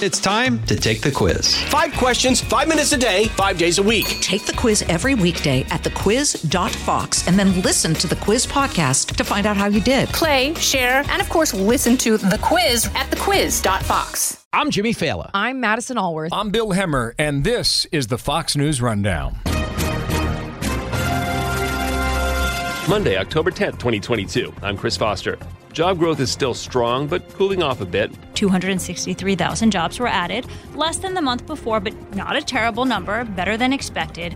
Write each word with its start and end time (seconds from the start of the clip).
It's 0.00 0.20
time 0.20 0.64
to 0.66 0.76
take 0.76 1.00
the 1.00 1.10
quiz. 1.10 1.60
Five 1.64 1.92
questions, 1.94 2.40
five 2.40 2.68
minutes 2.68 2.92
a 2.92 2.96
day, 2.96 3.24
five 3.30 3.58
days 3.58 3.78
a 3.78 3.82
week. 3.82 4.06
Take 4.20 4.46
the 4.46 4.52
quiz 4.52 4.82
every 4.82 5.16
weekday 5.16 5.62
at 5.70 5.82
thequiz.fox 5.82 7.26
and 7.26 7.36
then 7.36 7.60
listen 7.62 7.94
to 7.94 8.06
the 8.06 8.14
quiz 8.14 8.46
podcast 8.46 9.16
to 9.16 9.24
find 9.24 9.44
out 9.44 9.56
how 9.56 9.66
you 9.66 9.80
did. 9.80 10.08
Play, 10.10 10.54
share, 10.54 11.02
and 11.08 11.20
of 11.20 11.28
course, 11.28 11.52
listen 11.52 11.96
to 11.96 12.16
the 12.16 12.38
quiz 12.40 12.86
at 12.94 13.10
thequiz.fox. 13.10 14.46
I'm 14.52 14.70
Jimmy 14.70 14.92
Fallon. 14.92 15.30
I'm 15.34 15.58
Madison 15.58 15.96
Alworth. 15.96 16.28
I'm 16.30 16.50
Bill 16.50 16.70
Hemmer, 16.70 17.14
and 17.18 17.42
this 17.42 17.84
is 17.86 18.06
the 18.06 18.18
Fox 18.18 18.56
News 18.56 18.80
Rundown. 18.80 19.36
Monday, 22.88 23.18
October 23.18 23.50
10th, 23.50 23.80
2022. 23.80 24.54
I'm 24.62 24.76
Chris 24.76 24.96
Foster. 24.96 25.36
Job 25.78 26.00
growth 26.00 26.18
is 26.18 26.28
still 26.28 26.54
strong, 26.54 27.06
but 27.06 27.32
cooling 27.34 27.62
off 27.62 27.80
a 27.80 27.86
bit. 27.86 28.10
263,000 28.34 29.70
jobs 29.70 30.00
were 30.00 30.08
added, 30.08 30.44
less 30.74 30.98
than 30.98 31.14
the 31.14 31.22
month 31.22 31.46
before, 31.46 31.78
but 31.78 31.94
not 32.16 32.34
a 32.34 32.42
terrible 32.42 32.84
number, 32.84 33.24
better 33.24 33.56
than 33.56 33.72
expected. 33.72 34.34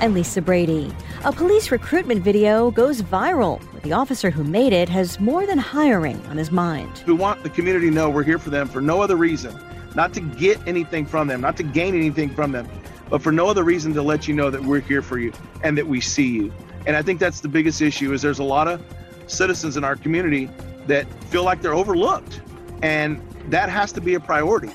I'm 0.00 0.14
Lisa 0.14 0.40
Brady. 0.40 0.94
A 1.24 1.32
police 1.32 1.72
recruitment 1.72 2.22
video 2.22 2.70
goes 2.70 3.02
viral. 3.02 3.60
The 3.82 3.92
officer 3.92 4.30
who 4.30 4.44
made 4.44 4.72
it 4.72 4.88
has 4.88 5.18
more 5.18 5.46
than 5.46 5.58
hiring 5.58 6.24
on 6.26 6.36
his 6.36 6.52
mind. 6.52 7.02
We 7.08 7.12
want 7.12 7.42
the 7.42 7.50
community 7.50 7.88
to 7.88 7.92
know 7.92 8.08
we're 8.08 8.22
here 8.22 8.38
for 8.38 8.50
them 8.50 8.68
for 8.68 8.80
no 8.80 9.02
other 9.02 9.16
reason, 9.16 9.58
not 9.96 10.14
to 10.14 10.20
get 10.20 10.60
anything 10.68 11.06
from 11.06 11.26
them, 11.26 11.40
not 11.40 11.56
to 11.56 11.64
gain 11.64 11.96
anything 11.96 12.30
from 12.30 12.52
them, 12.52 12.68
but 13.10 13.20
for 13.20 13.32
no 13.32 13.48
other 13.48 13.64
reason 13.64 13.94
to 13.94 14.02
let 14.02 14.28
you 14.28 14.34
know 14.34 14.48
that 14.48 14.62
we're 14.62 14.78
here 14.78 15.02
for 15.02 15.18
you 15.18 15.32
and 15.64 15.76
that 15.76 15.88
we 15.88 16.00
see 16.00 16.28
you. 16.28 16.52
And 16.86 16.94
I 16.94 17.02
think 17.02 17.18
that's 17.18 17.40
the 17.40 17.48
biggest 17.48 17.82
issue 17.82 18.12
is 18.12 18.22
there's 18.22 18.38
a 18.38 18.44
lot 18.44 18.68
of 18.68 18.80
citizens 19.26 19.76
in 19.76 19.82
our 19.82 19.96
community 19.96 20.48
that 20.88 21.06
feel 21.24 21.44
like 21.44 21.62
they're 21.62 21.74
overlooked. 21.74 22.40
And 22.82 23.22
that 23.48 23.68
has 23.68 23.92
to 23.92 24.00
be 24.00 24.14
a 24.14 24.20
priority. 24.20 24.70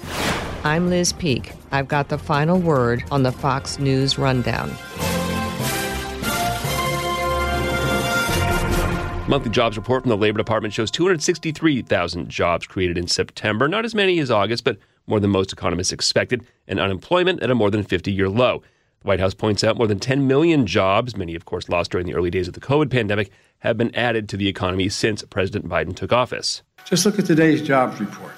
I'm 0.63 0.89
Liz 0.89 1.11
Peek. 1.13 1.51
I've 1.71 1.87
got 1.87 2.09
the 2.09 2.17
final 2.17 2.57
word 2.59 3.03
on 3.11 3.23
the 3.23 3.31
Fox 3.31 3.79
News 3.79 4.17
Rundown. 4.17 4.69
Monthly 9.27 9.51
jobs 9.51 9.77
report 9.77 10.03
from 10.03 10.09
the 10.09 10.17
Labor 10.17 10.37
Department 10.37 10.73
shows 10.73 10.91
263,000 10.91 12.29
jobs 12.29 12.67
created 12.67 12.97
in 12.97 13.07
September, 13.07 13.67
not 13.67 13.85
as 13.85 13.95
many 13.95 14.19
as 14.19 14.29
August, 14.29 14.63
but 14.63 14.77
more 15.07 15.19
than 15.19 15.31
most 15.31 15.51
economists 15.51 15.91
expected, 15.91 16.45
and 16.67 16.79
unemployment 16.79 17.41
at 17.41 17.49
a 17.49 17.55
more 17.55 17.71
than 17.71 17.83
50 17.83 18.11
year 18.11 18.29
low. 18.29 18.61
The 19.03 19.09
White 19.09 19.19
House 19.19 19.33
points 19.33 19.65
out 19.65 19.77
more 19.77 19.87
than 19.87 19.99
10 19.99 20.27
million 20.27 20.65
jobs, 20.65 21.17
many 21.17 21.35
of 21.35 21.43
course 21.43 21.67
lost 21.67 21.91
during 21.91 22.07
the 22.07 22.13
early 22.13 22.29
days 22.29 22.47
of 22.47 22.53
the 22.53 22.61
COVID 22.61 22.89
pandemic, 22.89 23.31
have 23.59 23.77
been 23.77 23.93
added 23.93 24.29
to 24.29 24.37
the 24.37 24.47
economy 24.47 24.87
since 24.87 25.21
President 25.23 25.67
Biden 25.67 25.93
took 25.93 26.13
office. 26.13 26.63
Just 26.85 27.05
look 27.05 27.19
at 27.19 27.25
today's 27.25 27.61
jobs 27.61 27.99
report. 27.99 28.31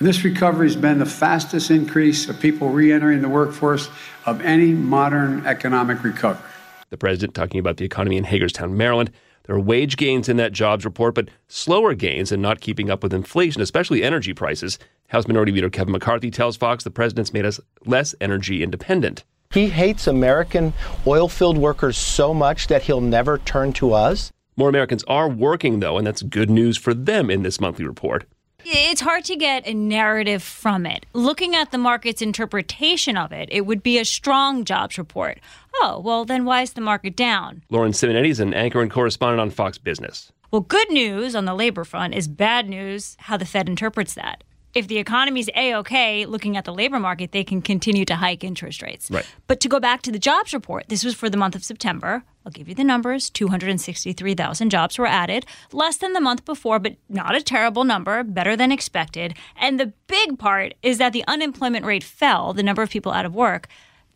This 0.00 0.24
recovery 0.24 0.68
has 0.68 0.76
been 0.76 0.98
the 0.98 1.04
fastest 1.04 1.70
increase 1.70 2.26
of 2.26 2.40
people 2.40 2.70
re 2.70 2.90
entering 2.90 3.20
the 3.20 3.28
workforce 3.28 3.90
of 4.24 4.40
any 4.40 4.72
modern 4.72 5.46
economic 5.46 6.02
recovery. 6.02 6.50
The 6.88 6.96
president 6.96 7.34
talking 7.34 7.60
about 7.60 7.76
the 7.76 7.84
economy 7.84 8.16
in 8.16 8.24
Hagerstown, 8.24 8.78
Maryland. 8.78 9.10
There 9.44 9.56
are 9.56 9.60
wage 9.60 9.98
gains 9.98 10.30
in 10.30 10.38
that 10.38 10.52
jobs 10.52 10.86
report, 10.86 11.14
but 11.14 11.28
slower 11.48 11.92
gains 11.92 12.32
and 12.32 12.40
not 12.40 12.62
keeping 12.62 12.88
up 12.88 13.02
with 13.02 13.12
inflation, 13.12 13.60
especially 13.60 14.02
energy 14.02 14.32
prices. 14.32 14.78
House 15.08 15.28
Minority 15.28 15.52
Leader 15.52 15.68
Kevin 15.68 15.92
McCarthy 15.92 16.30
tells 16.30 16.56
Fox 16.56 16.82
the 16.82 16.90
president's 16.90 17.34
made 17.34 17.44
us 17.44 17.60
less 17.84 18.14
energy 18.22 18.62
independent. 18.62 19.22
He 19.52 19.68
hates 19.68 20.06
American 20.06 20.72
oil 21.06 21.28
filled 21.28 21.58
workers 21.58 21.96
so 21.96 22.34
much 22.34 22.66
that 22.66 22.82
he'll 22.82 23.00
never 23.00 23.38
turn 23.38 23.72
to 23.74 23.92
us. 23.92 24.32
More 24.56 24.68
Americans 24.68 25.04
are 25.06 25.28
working, 25.28 25.80
though, 25.80 25.98
and 25.98 26.06
that's 26.06 26.22
good 26.22 26.50
news 26.50 26.76
for 26.76 26.94
them 26.94 27.30
in 27.30 27.42
this 27.42 27.60
monthly 27.60 27.86
report. 27.86 28.24
It's 28.64 29.00
hard 29.00 29.24
to 29.26 29.36
get 29.36 29.66
a 29.66 29.74
narrative 29.74 30.42
from 30.42 30.86
it. 30.86 31.06
Looking 31.12 31.54
at 31.54 31.70
the 31.70 31.78
market's 31.78 32.20
interpretation 32.20 33.16
of 33.16 33.30
it, 33.30 33.48
it 33.52 33.64
would 33.64 33.82
be 33.82 33.98
a 33.98 34.04
strong 34.04 34.64
jobs 34.64 34.98
report. 34.98 35.38
Oh, 35.76 36.00
well, 36.04 36.24
then 36.24 36.44
why 36.44 36.62
is 36.62 36.72
the 36.72 36.80
market 36.80 37.14
down? 37.14 37.62
Lauren 37.70 37.92
Simonetti 37.92 38.30
is 38.30 38.40
an 38.40 38.54
anchor 38.54 38.82
and 38.82 38.90
correspondent 38.90 39.40
on 39.40 39.50
Fox 39.50 39.78
Business. 39.78 40.32
Well, 40.50 40.62
good 40.62 40.90
news 40.90 41.36
on 41.36 41.44
the 41.44 41.54
labor 41.54 41.84
front 41.84 42.14
is 42.14 42.26
bad 42.26 42.68
news 42.68 43.16
how 43.20 43.36
the 43.36 43.44
Fed 43.44 43.68
interprets 43.68 44.14
that 44.14 44.42
if 44.76 44.88
the 44.88 44.98
economy's 44.98 45.48
a-okay 45.56 46.26
looking 46.26 46.56
at 46.56 46.64
the 46.66 46.72
labor 46.72 47.00
market 47.00 47.32
they 47.32 47.42
can 47.42 47.62
continue 47.62 48.04
to 48.04 48.14
hike 48.16 48.44
interest 48.44 48.82
rates 48.82 49.10
right. 49.10 49.26
but 49.46 49.58
to 49.58 49.68
go 49.68 49.80
back 49.80 50.02
to 50.02 50.12
the 50.12 50.18
jobs 50.18 50.52
report 50.52 50.84
this 50.88 51.02
was 51.02 51.14
for 51.14 51.30
the 51.30 51.36
month 51.36 51.56
of 51.56 51.64
september 51.64 52.22
i'll 52.44 52.52
give 52.52 52.68
you 52.68 52.74
the 52.74 52.84
numbers 52.84 53.30
263000 53.30 54.70
jobs 54.70 54.98
were 54.98 55.06
added 55.06 55.46
less 55.72 55.96
than 55.96 56.12
the 56.12 56.20
month 56.20 56.44
before 56.44 56.78
but 56.78 56.96
not 57.08 57.34
a 57.34 57.42
terrible 57.42 57.84
number 57.84 58.22
better 58.22 58.54
than 58.54 58.70
expected 58.70 59.34
and 59.56 59.80
the 59.80 59.92
big 60.06 60.38
part 60.38 60.74
is 60.82 60.98
that 60.98 61.12
the 61.12 61.24
unemployment 61.26 61.84
rate 61.84 62.04
fell 62.04 62.52
the 62.52 62.62
number 62.62 62.82
of 62.82 62.90
people 62.90 63.12
out 63.12 63.24
of 63.24 63.34
work 63.34 63.68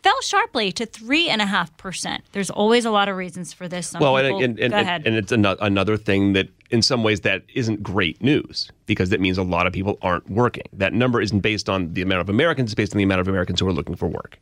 fell 0.02 0.20
sharply 0.22 0.72
to 0.72 0.86
three 0.86 1.28
and 1.28 1.42
a 1.42 1.46
half 1.46 1.76
percent. 1.76 2.24
There's 2.32 2.50
always 2.50 2.84
a 2.84 2.90
lot 2.90 3.08
of 3.08 3.16
reasons 3.16 3.52
for 3.52 3.68
this. 3.68 3.88
Some 3.88 4.00
well, 4.00 4.16
people, 4.16 4.42
and, 4.42 4.58
and, 4.58 4.72
go 4.72 4.78
and, 4.78 4.86
ahead. 4.86 5.02
and 5.06 5.16
it's 5.16 5.32
an- 5.32 5.44
another 5.44 5.96
thing 5.96 6.32
that, 6.32 6.48
in 6.70 6.82
some 6.82 7.02
ways, 7.02 7.20
that 7.20 7.42
isn't 7.54 7.82
great 7.82 8.22
news 8.22 8.70
because 8.86 9.10
that 9.10 9.20
means 9.20 9.38
a 9.38 9.42
lot 9.42 9.66
of 9.66 9.72
people 9.72 9.98
aren't 10.02 10.28
working. 10.30 10.64
That 10.72 10.92
number 10.92 11.20
isn't 11.20 11.40
based 11.40 11.68
on 11.68 11.92
the 11.94 12.02
amount 12.02 12.20
of 12.20 12.28
Americans; 12.28 12.70
it's 12.70 12.74
based 12.74 12.94
on 12.94 12.98
the 12.98 13.04
amount 13.04 13.20
of 13.20 13.28
Americans 13.28 13.60
who 13.60 13.68
are 13.68 13.72
looking 13.72 13.96
for 13.96 14.08
work. 14.08 14.38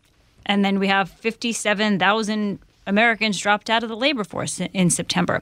And 0.47 0.65
then 0.65 0.79
we 0.79 0.89
have 0.89 1.11
57,000 1.11 2.59
Americans 2.89 3.39
dropped 3.39 3.69
out 3.69 3.83
of 3.83 3.89
the 3.89 3.97
labor 3.97 4.25
force 4.25 4.61
in, 4.61 4.91
September. 4.91 5.41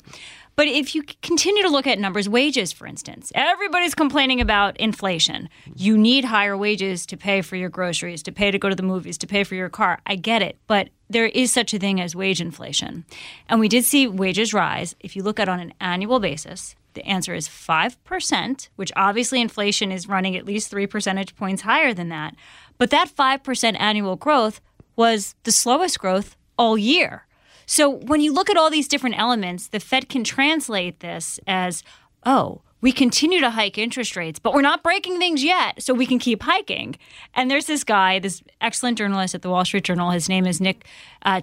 But 0.57 0.67
if 0.67 0.95
you 0.95 1.03
continue 1.23 1.63
to 1.63 1.69
look 1.69 1.87
at 1.87 1.99
numbers, 1.99 2.29
wages, 2.29 2.73
for 2.73 2.87
instance, 2.87 3.31
everybody's 3.35 3.95
complaining 3.95 4.41
about 4.41 4.77
inflation. 4.79 5.49
You 5.77 5.99
need 5.99 6.25
higher 6.25 6.57
wages 6.57 7.07
to 7.07 7.17
pay 7.17 7.43
for 7.43 7.57
your 7.57 7.69
groceries, 7.69 8.23
to 8.25 8.33
pay 8.33 8.51
to 8.51 8.59
go 8.59 8.69
to 8.71 8.75
the 8.75 8.83
movies, 8.83 9.19
to 9.19 9.27
pay 9.27 9.45
for 9.45 9.55
your 9.55 9.69
car. 9.69 10.01
I 10.07 10.17
get 10.17 10.43
it. 10.43 10.59
But 10.67 10.89
there 11.09 11.27
is 11.27 11.53
such 11.53 11.75
a 11.75 11.79
thing 11.79 12.01
as 12.01 12.17
wage 12.17 12.41
inflation. 12.41 13.05
And 13.49 13.61
we 13.61 13.69
did 13.69 13.85
see 13.85 14.07
wages 14.07 14.55
rise. 14.55 14.97
If 15.01 15.15
you 15.15 15.23
look 15.23 15.39
at 15.39 15.49
it 15.49 15.51
on 15.51 15.61
an 15.61 15.75
annual 15.81 16.21
basis, 16.21 16.75
the 16.97 17.07
answer 17.07 17.35
is 17.35 17.49
5%, 17.49 18.69
which 18.75 18.93
obviously 18.97 19.41
inflation 19.41 19.93
is 19.93 20.09
running 20.09 20.37
at 20.37 20.45
least 20.45 20.69
three 20.69 20.89
percentage 20.89 21.37
points 21.37 21.63
higher 21.63 21.95
than 21.95 22.09
that. 22.09 22.35
But 22.79 22.91
that 22.91 23.15
5% 23.15 23.77
annual 23.79 24.17
growth 24.17 24.61
was 24.97 25.37
the 25.45 25.53
slowest 25.53 26.01
growth 26.01 26.37
all 26.59 26.77
year. 26.77 27.27
So 27.67 27.89
when 27.91 28.21
you 28.21 28.33
look 28.33 28.51
at 28.51 28.57
all 28.57 28.71
these 28.71 28.89
different 28.89 29.19
elements, 29.19 29.69
the 29.69 29.81
Fed 29.81 30.09
can 30.09 30.25
translate 30.25 31.01
this 31.01 31.39
as, 31.47 31.85
oh, 32.25 32.63
we 32.87 32.93
continue 32.93 33.41
to 33.41 33.51
hike 33.51 33.79
interest 33.79 34.15
rates, 34.15 34.39
but 34.39 34.55
we're 34.55 34.61
not 34.61 34.85
breaking 34.85 35.19
things 35.19 35.43
yet, 35.43 35.83
so 35.83 35.93
we 35.93 36.07
can 36.07 36.21
keep 36.21 36.45
hiking. 36.45 36.95
And 37.35 37.51
there's 37.51 37.67
this 37.67 37.83
guy, 37.83 38.21
this 38.21 38.45
excellent 38.61 38.97
journalist 38.97 39.35
at 39.35 39.43
the 39.43 39.51
Wall 39.51 39.65
Street 39.65 39.83
Journal. 39.83 40.13
His 40.13 40.29
name 40.29 40.47
is 40.47 40.61
Nick 40.61 40.87
uh. 41.23 41.41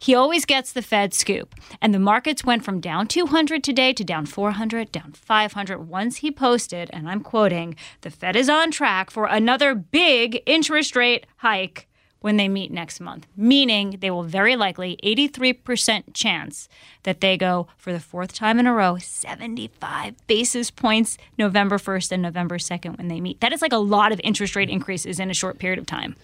He 0.00 0.12
always 0.12 0.44
gets 0.44 0.72
the 0.72 0.82
Fed 0.82 1.14
scoop. 1.14 1.54
And 1.80 1.94
the 1.94 2.00
markets 2.00 2.42
went 2.42 2.64
from 2.64 2.80
down 2.80 3.06
200 3.06 3.62
today 3.62 3.92
to 3.92 4.02
down 4.02 4.26
400, 4.26 4.90
down 4.90 5.12
500. 5.12 5.88
Once 5.88 6.16
he 6.16 6.32
posted, 6.32 6.90
and 6.92 7.08
I'm 7.08 7.20
quoting, 7.20 7.76
the 8.00 8.10
Fed 8.10 8.34
is 8.34 8.48
on 8.48 8.72
track 8.72 9.12
for 9.12 9.26
another 9.26 9.72
big 9.72 10.42
interest 10.46 10.96
rate 10.96 11.28
hike 11.36 11.86
when 12.26 12.38
they 12.38 12.48
meet 12.48 12.72
next 12.72 12.98
month, 12.98 13.24
meaning 13.36 13.98
they 14.00 14.10
will 14.10 14.24
very 14.24 14.56
likely 14.56 14.98
83% 15.04 16.12
chance 16.12 16.68
that 17.04 17.20
they 17.20 17.36
go 17.36 17.68
for 17.76 17.92
the 17.92 18.00
fourth 18.00 18.32
time 18.32 18.58
in 18.58 18.66
a 18.66 18.74
row 18.74 18.98
75 18.98 20.26
basis 20.26 20.72
points 20.72 21.18
November 21.38 21.78
1st 21.78 22.10
and 22.10 22.22
November 22.22 22.58
2nd 22.58 22.98
when 22.98 23.06
they 23.06 23.20
meet. 23.20 23.40
That 23.40 23.52
is 23.52 23.62
like 23.62 23.72
a 23.72 23.78
lot 23.78 24.10
of 24.10 24.20
interest 24.24 24.56
rate 24.56 24.68
increases 24.68 25.20
in 25.20 25.30
a 25.30 25.34
short 25.34 25.60
period 25.60 25.78
of 25.78 25.86
time. 25.86 26.16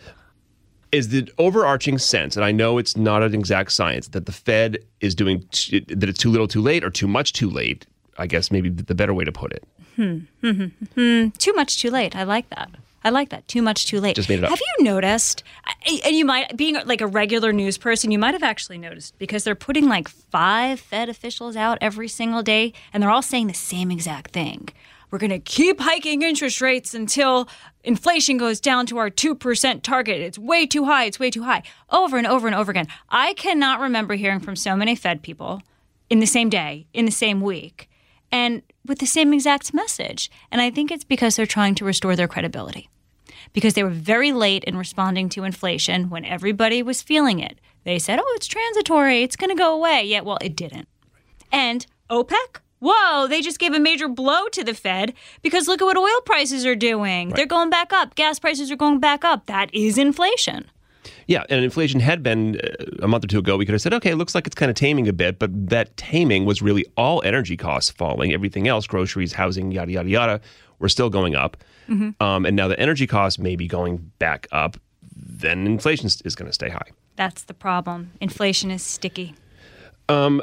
Is 0.90 1.10
the 1.10 1.30
overarching 1.38 1.98
sense, 1.98 2.34
and 2.34 2.44
I 2.44 2.50
know 2.50 2.78
it's 2.78 2.96
not 2.96 3.22
an 3.22 3.32
exact 3.32 3.70
science, 3.70 4.08
that 4.08 4.26
the 4.26 4.32
Fed 4.32 4.78
is 5.00 5.14
doing 5.14 5.46
t- 5.52 5.86
that 5.86 6.08
it's 6.08 6.18
too 6.18 6.32
little, 6.32 6.48
too 6.48 6.62
late, 6.62 6.82
or 6.82 6.90
too 6.90 7.06
much, 7.06 7.32
too 7.32 7.48
late? 7.48 7.86
I 8.18 8.26
guess 8.26 8.50
maybe 8.50 8.70
the 8.70 8.96
better 8.96 9.14
way 9.14 9.24
to 9.24 9.30
put 9.30 9.52
it. 9.52 9.64
Hmm. 9.94 10.18
hmm, 10.40 10.64
hmm. 10.96 11.28
Too 11.38 11.52
much, 11.52 11.80
too 11.80 11.90
late. 11.90 12.16
I 12.16 12.24
like 12.24 12.50
that. 12.50 12.70
I 13.04 13.10
like 13.10 13.30
that. 13.30 13.48
Too 13.48 13.62
much, 13.62 13.86
too 13.86 14.00
late. 14.00 14.16
Just 14.16 14.28
made 14.28 14.38
it 14.38 14.44
up. 14.44 14.50
Have 14.50 14.60
you 14.60 14.84
noticed? 14.84 15.42
And 16.04 16.14
you 16.14 16.24
might, 16.24 16.56
being 16.56 16.76
like 16.86 17.00
a 17.00 17.06
regular 17.06 17.52
news 17.52 17.78
person, 17.78 18.10
you 18.10 18.18
might 18.18 18.34
have 18.34 18.42
actually 18.42 18.78
noticed 18.78 19.18
because 19.18 19.44
they're 19.44 19.54
putting 19.54 19.88
like 19.88 20.08
five 20.08 20.78
Fed 20.78 21.08
officials 21.08 21.56
out 21.56 21.78
every 21.80 22.08
single 22.08 22.42
day, 22.42 22.72
and 22.92 23.02
they're 23.02 23.10
all 23.10 23.22
saying 23.22 23.48
the 23.48 23.54
same 23.54 23.90
exact 23.90 24.30
thing. 24.30 24.68
We're 25.10 25.18
going 25.18 25.30
to 25.30 25.40
keep 25.40 25.78
hiking 25.78 26.22
interest 26.22 26.62
rates 26.62 26.94
until 26.94 27.46
inflation 27.84 28.38
goes 28.38 28.60
down 28.60 28.86
to 28.86 28.96
our 28.96 29.10
2% 29.10 29.82
target. 29.82 30.20
It's 30.20 30.38
way 30.38 30.64
too 30.66 30.86
high. 30.86 31.04
It's 31.04 31.18
way 31.18 31.30
too 31.30 31.42
high. 31.42 31.64
Over 31.90 32.16
and 32.16 32.26
over 32.26 32.46
and 32.46 32.56
over 32.56 32.70
again. 32.70 32.88
I 33.10 33.34
cannot 33.34 33.80
remember 33.80 34.14
hearing 34.14 34.40
from 34.40 34.56
so 34.56 34.74
many 34.74 34.94
Fed 34.94 35.22
people 35.22 35.60
in 36.08 36.20
the 36.20 36.26
same 36.26 36.48
day, 36.48 36.86
in 36.94 37.04
the 37.04 37.10
same 37.10 37.42
week, 37.42 37.90
and 38.30 38.62
with 38.86 39.00
the 39.00 39.06
same 39.06 39.34
exact 39.34 39.74
message. 39.74 40.30
And 40.50 40.62
I 40.62 40.70
think 40.70 40.90
it's 40.90 41.04
because 41.04 41.36
they're 41.36 41.44
trying 41.44 41.74
to 41.74 41.84
restore 41.84 42.16
their 42.16 42.28
credibility. 42.28 42.88
Because 43.52 43.74
they 43.74 43.84
were 43.84 43.90
very 43.90 44.32
late 44.32 44.64
in 44.64 44.76
responding 44.76 45.28
to 45.30 45.44
inflation 45.44 46.08
when 46.10 46.24
everybody 46.24 46.82
was 46.82 47.02
feeling 47.02 47.38
it. 47.38 47.58
They 47.84 47.98
said, 47.98 48.18
oh, 48.20 48.32
it's 48.36 48.46
transitory, 48.46 49.22
it's 49.22 49.36
going 49.36 49.50
to 49.50 49.56
go 49.56 49.74
away. 49.74 50.04
Yeah, 50.04 50.20
well, 50.20 50.38
it 50.40 50.56
didn't. 50.56 50.88
And 51.50 51.86
OPEC, 52.08 52.60
whoa, 52.78 53.26
they 53.28 53.42
just 53.42 53.58
gave 53.58 53.74
a 53.74 53.80
major 53.80 54.08
blow 54.08 54.48
to 54.48 54.64
the 54.64 54.74
Fed 54.74 55.12
because 55.42 55.68
look 55.68 55.82
at 55.82 55.84
what 55.84 55.96
oil 55.96 56.20
prices 56.24 56.64
are 56.64 56.76
doing. 56.76 57.30
They're 57.30 57.46
going 57.46 57.70
back 57.70 57.92
up. 57.92 58.14
Gas 58.14 58.38
prices 58.38 58.70
are 58.70 58.76
going 58.76 59.00
back 59.00 59.24
up. 59.24 59.46
That 59.46 59.74
is 59.74 59.98
inflation. 59.98 60.70
Yeah, 61.26 61.44
and 61.48 61.64
inflation 61.64 62.00
had 62.00 62.22
been 62.22 62.60
uh, 62.60 63.04
a 63.04 63.08
month 63.08 63.24
or 63.24 63.26
two 63.26 63.38
ago. 63.38 63.56
We 63.56 63.66
could 63.66 63.72
have 63.72 63.82
said, 63.82 63.94
okay, 63.94 64.10
it 64.10 64.16
looks 64.16 64.34
like 64.34 64.46
it's 64.46 64.54
kind 64.54 64.70
of 64.70 64.76
taming 64.76 65.08
a 65.08 65.12
bit, 65.12 65.38
but 65.38 65.50
that 65.70 65.96
taming 65.96 66.44
was 66.44 66.62
really 66.62 66.84
all 66.96 67.22
energy 67.24 67.56
costs 67.56 67.90
falling. 67.90 68.32
Everything 68.32 68.68
else, 68.68 68.86
groceries, 68.86 69.32
housing, 69.32 69.72
yada 69.72 69.92
yada 69.92 70.08
yada, 70.08 70.40
were 70.78 70.88
still 70.88 71.10
going 71.10 71.34
up. 71.34 71.56
Mm-hmm. 71.88 72.22
Um, 72.22 72.46
and 72.46 72.56
now 72.56 72.68
the 72.68 72.78
energy 72.78 73.06
costs 73.06 73.38
may 73.38 73.56
be 73.56 73.66
going 73.66 74.12
back 74.18 74.46
up. 74.52 74.76
Then 75.14 75.66
inflation 75.66 76.06
is- 76.06 76.22
is 76.22 76.34
going 76.34 76.48
to 76.48 76.52
stay 76.52 76.68
high. 76.68 76.90
That's 77.16 77.42
the 77.44 77.54
problem. 77.54 78.12
Inflation 78.20 78.70
is 78.70 78.82
sticky. 78.82 79.34
Um, 80.08 80.42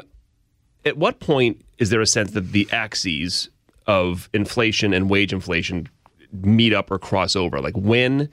at 0.84 0.96
what 0.96 1.20
point 1.20 1.62
is 1.78 1.90
there 1.90 2.00
a 2.00 2.06
sense 2.06 2.30
that 2.32 2.52
the 2.52 2.68
axes 2.72 3.48
of 3.86 4.28
inflation 4.32 4.92
and 4.94 5.10
wage 5.10 5.32
inflation 5.32 5.88
meet 6.32 6.72
up 6.72 6.90
or 6.90 6.98
cross 6.98 7.34
over? 7.34 7.60
Like 7.60 7.76
when 7.76 8.28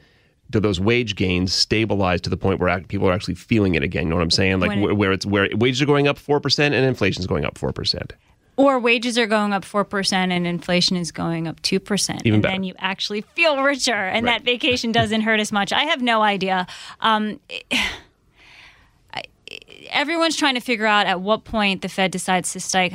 do 0.49 0.59
those 0.59 0.79
wage 0.79 1.15
gains 1.15 1.53
stabilize 1.53 2.21
to 2.21 2.29
the 2.29 2.37
point 2.37 2.59
where 2.59 2.79
people 2.81 3.07
are 3.09 3.13
actually 3.13 3.35
feeling 3.35 3.75
it 3.75 3.83
again? 3.83 4.03
You 4.03 4.09
know 4.09 4.15
what 4.15 4.21
I'm 4.23 4.31
saying? 4.31 4.59
Like 4.59 4.77
it- 4.77 4.93
where, 4.97 5.11
it's 5.11 5.25
where 5.25 5.49
wages 5.55 5.81
are 5.81 5.85
going 5.85 6.07
up 6.07 6.17
four 6.17 6.39
percent 6.39 6.73
and 6.73 6.85
inflation 6.85 7.21
is 7.21 7.27
going 7.27 7.45
up 7.45 7.57
four 7.57 7.71
percent. 7.73 8.13
Or 8.59 8.79
wages 8.79 9.19
are 9.19 9.27
going 9.27 9.53
up 9.53 9.63
4% 9.63 10.13
and 10.13 10.47
inflation 10.47 10.97
is 10.97 11.11
going 11.11 11.47
up 11.47 11.61
2%. 11.61 12.09
And 12.25 12.41
better. 12.41 12.51
then 12.55 12.63
you 12.63 12.73
actually 12.79 13.21
feel 13.21 13.61
richer 13.61 13.93
and 13.93 14.25
Right. 14.25 14.39
that 14.39 14.45
vacation 14.45 14.91
doesn't 14.91 15.21
hurt 15.21 15.39
as 15.39 15.51
much. 15.51 15.71
I 15.71 15.83
have 15.83 16.01
no 16.01 16.23
idea. 16.23 16.65
Um, 16.99 17.39
everyone's 19.91 20.35
trying 20.35 20.55
to 20.55 20.59
figure 20.59 20.87
out 20.87 21.05
at 21.05 21.21
what 21.21 21.43
point 21.45 21.81
the 21.83 21.87
Fed 21.89 22.11
decides 22.11 22.51
to, 22.53 22.59
strike, 22.59 22.93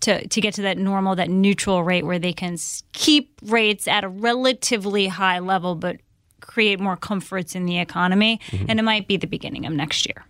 to, 0.00 0.26
to 0.28 0.40
get 0.40 0.54
to 0.54 0.62
that 0.62 0.78
normal, 0.78 1.16
that 1.16 1.28
neutral 1.28 1.82
rate 1.82 2.04
where 2.06 2.18
they 2.20 2.32
can 2.32 2.56
keep 2.92 3.32
rates 3.42 3.86
at 3.88 4.04
a 4.04 4.08
relatively 4.08 5.08
high 5.08 5.38
level 5.40 5.74
but 5.74 5.96
create 6.40 6.80
more 6.80 6.96
comforts 6.96 7.54
in 7.54 7.66
the 7.66 7.78
economy. 7.78 8.40
Mm-hmm. 8.50 8.66
And 8.68 8.80
it 8.80 8.82
might 8.82 9.06
be 9.06 9.16
the 9.16 9.26
beginning 9.26 9.66
of 9.66 9.72
next 9.72 10.06
year. 10.06 10.24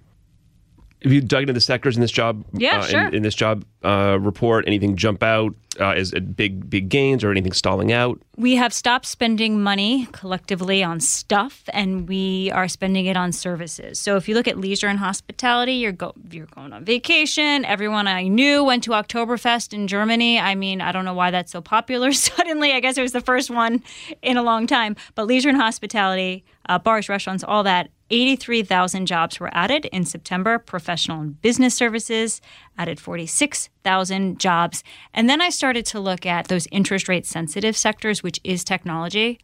Have 1.03 1.13
you 1.13 1.21
dug 1.21 1.43
into 1.43 1.53
the 1.53 1.61
sectors 1.61 1.97
in 1.97 2.03
this 2.03 2.11
job? 2.11 2.45
Yeah, 2.53 2.79
uh, 2.79 2.83
sure. 2.83 3.09
In, 3.09 3.17
in 3.17 3.23
this 3.23 3.35
job 3.35 3.65
uh, 3.83 4.19
report, 4.21 4.65
anything 4.67 4.97
jump 4.97 5.23
out 5.23 5.55
uh, 5.79 5.91
as 5.91 6.13
uh, 6.13 6.21
big 6.21 6.69
big 6.69 6.91
gains 6.91 7.25
or 7.25 7.31
anything 7.31 7.53
stalling 7.53 7.91
out? 7.91 8.21
We 8.37 8.57
have 8.57 8.73
stopped 8.73 9.07
spending 9.07 9.63
money 9.63 10.09
collectively 10.13 10.83
on 10.83 11.01
stuff, 11.01 11.63
and 11.73 12.07
we 12.07 12.51
are 12.53 12.69
spending 12.69 13.07
it 13.07 13.17
on 13.17 13.33
services. 13.33 13.99
So 13.99 14.17
if 14.17 14.29
you 14.29 14.35
look 14.35 14.47
at 14.47 14.59
leisure 14.59 14.89
and 14.89 14.99
hospitality, 14.99 15.75
you're 15.75 15.93
go 15.93 16.13
you're 16.31 16.47
going 16.47 16.75
on 16.75 16.85
vacation. 16.85 17.65
Everyone 17.65 18.07
I 18.07 18.29
knew 18.29 18.63
went 18.63 18.85
to 18.85 18.91
Oktoberfest 18.91 19.73
in 19.73 19.89
Germany. 19.89 20.39
I 20.39 20.55
mean, 20.55 20.83
I 20.83 20.93
don't 20.93 21.07
know 21.07 21.15
why 21.15 21.31
that's 21.31 21.53
so 21.53 21.63
popular 21.63 22.13
suddenly. 22.13 22.73
I 22.73 22.81
guess 22.81 22.99
it 22.99 23.03
was 23.03 23.13
the 23.13 23.23
first 23.23 23.49
one 23.49 23.83
in 24.21 24.37
a 24.37 24.43
long 24.43 24.67
time. 24.67 24.97
But 25.15 25.27
leisure 25.27 25.49
and 25.49 25.59
hospitality, 25.59 26.45
uh, 26.69 26.79
bars, 26.79 27.09
restaurants, 27.09 27.43
all 27.43 27.63
that. 27.63 27.91
83,000 28.11 29.07
jobs 29.07 29.39
were 29.39 29.51
added 29.53 29.87
in 29.87 30.05
September. 30.05 30.59
Professional 30.59 31.21
and 31.21 31.41
business 31.41 31.75
services 31.75 32.41
added 32.77 32.99
46,000 32.99 34.39
jobs. 34.39 34.83
And 35.15 35.29
then 35.29 35.41
I 35.41 35.51
started 35.51 35.87
to 35.87 36.01
look 36.01 36.27
at 36.27 36.49
those 36.49 36.67
interest 36.71 37.09
rate 37.09 37.27
sensitive 37.27 37.77
sectors, 37.77 38.23
which 38.23 38.41
is 38.45 38.65
technology. 38.65 39.39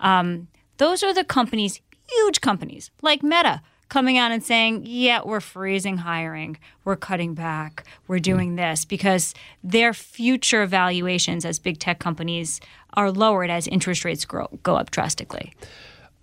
Um, 0.00 0.48
those 0.78 1.02
are 1.02 1.14
the 1.14 1.24
companies, 1.24 1.80
huge 2.08 2.40
companies 2.40 2.90
like 3.02 3.22
Meta, 3.22 3.62
coming 3.92 4.16
out 4.16 4.32
and 4.32 4.42
saying, 4.42 4.82
yeah, 4.86 5.20
we're 5.22 5.38
freezing 5.38 5.98
hiring, 5.98 6.56
we're 6.82 6.96
cutting 6.96 7.34
back, 7.34 7.84
we're 8.08 8.18
doing 8.18 8.56
this 8.56 8.86
because 8.86 9.34
their 9.62 9.92
future 9.92 10.64
valuations 10.64 11.44
as 11.44 11.58
big 11.58 11.78
tech 11.78 11.98
companies 11.98 12.58
are 12.94 13.10
lowered 13.10 13.50
as 13.50 13.66
interest 13.68 14.02
rates 14.04 14.24
grow, 14.24 14.48
go 14.62 14.76
up 14.76 14.90
drastically. 14.90 15.52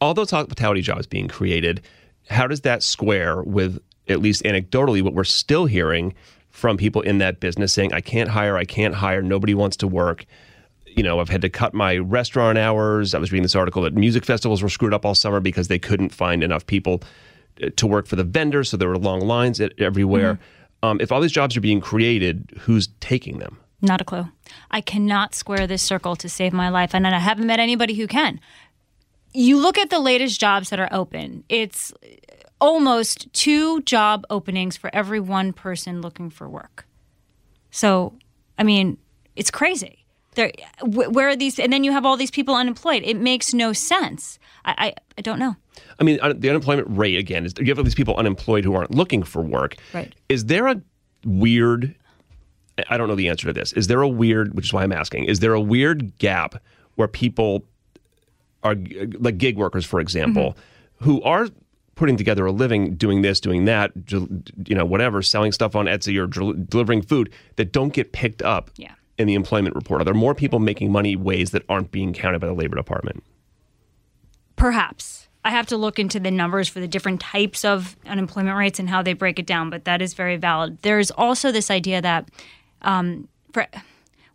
All 0.02 0.14
those 0.14 0.32
hospitality 0.32 0.82
jobs 0.82 1.08
being 1.08 1.28
created, 1.28 1.82
how 2.30 2.48
does 2.48 2.62
that 2.62 2.84
square 2.84 3.42
with 3.44 3.80
at 4.08 4.20
least 4.22 4.44
anecdotally 4.44 5.02
what 5.02 5.14
we're 5.14 5.24
still 5.24 5.66
hearing 5.66 6.14
from 6.50 6.78
people 6.78 7.02
in 7.02 7.20
that 7.20 7.40
business 7.40 7.74
saying, 7.74 7.94
I 7.94 8.02
can't 8.02 8.30
hire, 8.30 8.58
I 8.58 8.66
can't 8.66 8.96
hire, 8.96 9.22
nobody 9.22 9.54
wants 9.54 9.78
to 9.78 9.88
work. 9.88 10.26
You 10.86 11.04
know, 11.04 11.20
I've 11.20 11.30
had 11.30 11.42
to 11.44 11.50
cut 11.50 11.74
my 11.74 11.98
restaurant 11.98 12.58
hours. 12.58 13.14
I 13.14 13.20
was 13.20 13.32
reading 13.32 13.44
this 13.44 13.56
article 13.56 13.84
that 13.84 13.94
music 13.94 14.26
festivals 14.26 14.64
were 14.64 14.70
screwed 14.70 14.94
up 14.94 15.06
all 15.06 15.16
summer 15.16 15.40
because 15.40 15.68
they 15.68 15.80
couldn't 15.80 16.10
find 16.10 16.44
enough 16.44 16.66
people 16.66 17.04
uh, 17.62 17.70
to 17.76 17.88
work 17.88 18.08
for 18.08 18.16
the 18.16 18.24
vendors, 18.24 18.70
so 18.70 18.78
there 18.78 18.90
were 18.90 18.98
long 18.98 19.22
lines 19.22 19.62
everywhere. 19.78 20.40
Um, 20.82 21.00
if 21.02 21.12
all 21.12 21.22
these 21.22 21.32
jobs 21.32 21.56
are 21.56 21.62
being 21.62 21.82
created, 21.82 22.52
who's 22.62 22.88
taking 23.00 23.40
them? 23.40 23.58
Not 23.82 24.02
a 24.02 24.04
clue. 24.04 24.28
I 24.72 24.82
cannot 24.82 25.36
square 25.36 25.68
this 25.68 25.82
circle 25.82 26.16
to 26.18 26.28
save 26.28 26.52
my 26.52 26.70
life, 26.70 26.94
and 26.96 27.08
I 27.08 27.20
haven't 27.20 27.48
met 27.48 27.60
anybody 27.60 27.94
who 27.94 28.08
can. 28.08 28.40
You 29.34 29.58
look 29.58 29.78
at 29.78 29.90
the 29.90 30.00
latest 30.00 30.40
jobs 30.40 30.70
that 30.70 30.80
are 30.80 30.90
open, 30.92 31.44
it's 31.50 31.94
almost 32.60 33.32
two 33.34 33.82
job 33.82 34.26
openings 34.30 34.76
for 34.76 34.90
every 34.94 35.20
one 35.20 35.54
person 35.54 36.02
looking 36.02 36.30
for 36.30 36.50
work. 36.50 36.86
So, 37.72 38.14
I 38.58 38.64
mean, 38.64 38.98
it's 39.36 39.52
crazy. 39.52 40.06
There, 40.36 40.52
where 40.84 41.30
are 41.30 41.36
these? 41.36 41.60
And 41.60 41.74
then 41.74 41.84
you 41.84 41.92
have 41.92 42.06
all 42.06 42.18
these 42.18 42.32
people 42.32 42.56
unemployed. 42.56 43.04
It 43.06 43.18
makes 43.18 43.54
no 43.54 43.74
sense. 43.74 44.40
I, 44.66 44.76
I, 44.78 44.94
I 45.18 45.22
don't 45.22 45.40
know. 45.40 45.56
I 46.00 46.04
mean, 46.04 46.20
the 46.40 46.50
unemployment 46.50 46.88
rate 46.90 47.18
again 47.18 47.46
is 47.46 47.54
you 47.60 47.66
have 47.68 47.78
all 47.78 47.84
these 47.84 47.96
people 47.96 48.16
unemployed 48.16 48.64
who 48.64 48.74
aren't 48.74 48.92
looking 48.92 49.24
for 49.24 49.42
work. 49.42 49.76
Right. 49.94 50.14
Is 50.28 50.46
there 50.46 50.68
a 50.68 50.82
weird? 51.26 51.96
I 52.90 52.98
don't 52.98 53.08
know 53.08 53.16
the 53.16 53.28
answer 53.28 53.48
to 53.48 53.54
this. 53.54 53.74
Is 53.74 53.88
there 53.88 54.02
a 54.02 54.08
weird? 54.08 54.56
Which 54.56 54.68
is 54.68 54.74
why 54.74 54.84
I'm 54.84 54.94
asking. 54.94 55.26
Is 55.26 55.40
there 55.40 55.54
a 55.54 55.62
weird 55.62 56.18
gap 56.20 56.62
where 56.96 57.08
people 57.08 57.66
are 58.64 58.76
like 59.20 59.38
gig 59.38 59.58
workers, 59.58 59.86
for 59.86 60.00
example, 60.00 60.58
who 60.98 61.22
are 61.24 61.48
putting 61.96 62.16
together 62.18 62.46
a 62.46 62.52
living 62.52 62.96
doing 62.96 63.22
this, 63.22 63.40
doing 63.40 63.66
that, 63.66 63.92
you 64.10 64.76
know, 64.76 64.86
whatever, 64.86 65.22
selling 65.22 65.52
stuff 65.52 65.76
on 65.76 65.86
Etsy 65.86 66.18
or 66.22 66.28
del- 66.28 66.54
delivering 66.54 67.02
food 67.02 67.30
that 67.58 67.72
don't 67.74 67.94
get 67.94 68.12
picked 68.14 68.42
up 68.42 68.72
Yeah. 68.78 68.94
in 69.18 69.28
the 69.28 69.34
employment 69.34 69.76
report? 69.76 70.02
Are 70.02 70.06
there 70.06 70.14
more 70.14 70.34
people 70.34 70.60
making 70.60 70.92
money 70.92 71.16
ways 71.18 71.52
that 71.52 71.64
aren't 71.68 71.92
being 71.92 72.14
counted 72.14 72.40
by 72.40 72.48
the 72.48 72.54
Labor 72.54 72.76
Department? 72.78 73.24
Perhaps. 74.56 75.28
I 75.46 75.52
have 75.52 75.68
to 75.68 75.78
look 75.78 76.00
into 76.00 76.20
the 76.20 76.32
numbers 76.32 76.68
for 76.68 76.80
the 76.82 76.88
different 76.88 77.22
types 77.22 77.64
of 77.64 77.96
unemployment 78.06 78.58
rates 78.58 78.78
and 78.80 78.90
how 78.90 79.02
they 79.02 79.14
break 79.14 79.40
it 79.40 79.46
down, 79.46 79.70
but 79.70 79.86
that 79.86 80.02
is 80.02 80.14
very 80.14 80.36
valid. 80.36 80.80
There's 80.82 81.12
also 81.12 81.52
this 81.52 81.72
idea 81.72 82.02
that 82.02 82.30
um, 82.82 83.28
for, 83.54 83.66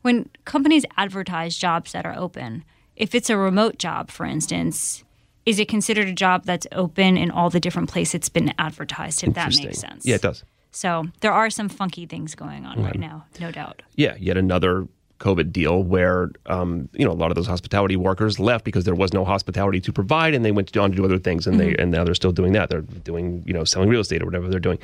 when 0.03 0.31
companies 0.47 0.85
advertise 0.97 1.57
jobs 1.57 1.93
that 1.93 2.07
are 2.07 2.17
open, 2.17 2.65
if 2.97 3.15
it's 3.15 3.31
a 3.31 3.37
remote 3.37 3.79
job, 3.79 4.11
for 4.11 4.27
instance, 4.27 5.05
is 5.47 5.59
it 5.59 5.69
considered 5.69 6.09
a 6.09 6.13
job 6.13 6.45
that's 6.45 6.67
open 6.73 7.17
in 7.17 7.31
all 7.31 7.51
the 7.51 7.61
different 7.61 7.91
places 7.91 8.15
it's 8.15 8.29
been 8.29 8.55
advertised, 8.59 9.23
if 9.25 9.35
that 9.35 9.55
makes 9.57 9.79
sense? 9.79 10.07
Yeah, 10.07 10.15
it 10.17 10.23
does. 10.23 10.45
So 10.71 11.05
there 11.21 11.33
are 11.33 11.51
some 11.51 11.69
funky 11.69 12.07
things 12.07 12.35
going 12.35 12.65
on 12.67 12.83
right 12.83 12.91
Okay. 12.91 12.99
now, 12.99 13.27
no 13.41 13.51
doubt. 13.53 13.83
yeah, 13.97 14.17
yet 14.19 14.37
another 14.37 14.89
COVID 15.21 15.53
deal 15.53 15.83
where 15.85 16.31
um, 16.47 16.89
you 16.93 17.05
know 17.05 17.13
a 17.13 17.15
lot 17.15 17.31
of 17.31 17.37
those 17.37 17.47
hospitality 17.47 17.95
workers 17.97 18.41
left 18.41 18.65
because 18.65 18.85
there 18.85 18.97
was 18.97 19.13
no 19.13 19.25
hospitality 19.25 19.81
to 19.81 19.93
provide, 19.93 20.35
and 20.35 20.45
they 20.45 20.51
went 20.51 20.77
on 20.77 20.91
to 20.91 20.97
do 20.97 21.05
other 21.05 21.19
things, 21.19 21.47
and 21.47 21.61
they 21.61 21.75
and 21.77 21.91
now 21.93 22.03
they're 22.05 22.15
still 22.17 22.33
doing 22.33 22.53
that. 22.55 22.69
They're 22.71 22.81
doing 22.83 23.43
you 23.47 23.53
know 23.53 23.63
selling 23.65 23.89
real 23.89 24.01
estate 24.01 24.21
or 24.23 24.25
whatever 24.25 24.49
they're 24.49 24.59
doing. 24.59 24.79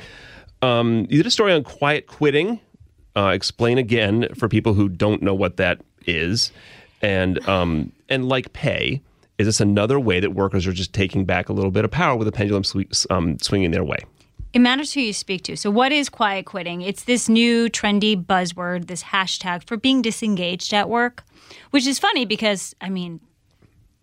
Um, 0.61 1.07
you 1.09 1.17
did 1.17 1.25
a 1.25 1.31
story 1.31 1.51
on 1.53 1.63
quiet 1.63 2.07
quitting. 2.07 2.59
Uh, 3.15 3.31
explain 3.33 3.77
again 3.77 4.29
for 4.35 4.47
people 4.47 4.73
who 4.73 4.87
don't 4.87 5.21
know 5.21 5.33
what 5.35 5.57
that 5.57 5.81
is, 6.07 6.53
and 7.01 7.45
um, 7.49 7.91
and 8.11 8.27
like 8.27 8.53
pay. 8.53 9.01
Is 9.37 9.47
this 9.47 9.59
another 9.59 9.99
way 9.99 10.19
that 10.19 10.35
workers 10.35 10.67
are 10.67 10.73
just 10.73 10.93
taking 10.93 11.25
back 11.25 11.49
a 11.49 11.53
little 11.53 11.71
bit 11.71 11.83
of 11.83 11.89
power 11.89 12.15
with 12.15 12.27
the 12.27 12.31
pendulum 12.31 12.63
swe- 12.63 12.85
um, 13.09 13.39
swinging 13.39 13.71
their 13.71 13.83
way? 13.83 13.97
It 14.53 14.59
matters 14.59 14.93
who 14.93 14.99
you 14.99 15.13
speak 15.13 15.43
to. 15.43 15.55
So, 15.55 15.71
what 15.71 15.91
is 15.91 16.09
quiet 16.09 16.45
quitting? 16.45 16.81
It's 16.81 17.05
this 17.05 17.29
new 17.29 17.69
trendy 17.69 18.21
buzzword, 18.21 18.87
this 18.87 19.01
hashtag 19.01 19.63
for 19.63 19.77
being 19.77 20.01
disengaged 20.01 20.73
at 20.73 20.89
work, 20.89 21.23
which 21.71 21.87
is 21.87 21.97
funny 21.97 22.25
because, 22.25 22.75
I 22.81 22.89
mean, 22.89 23.21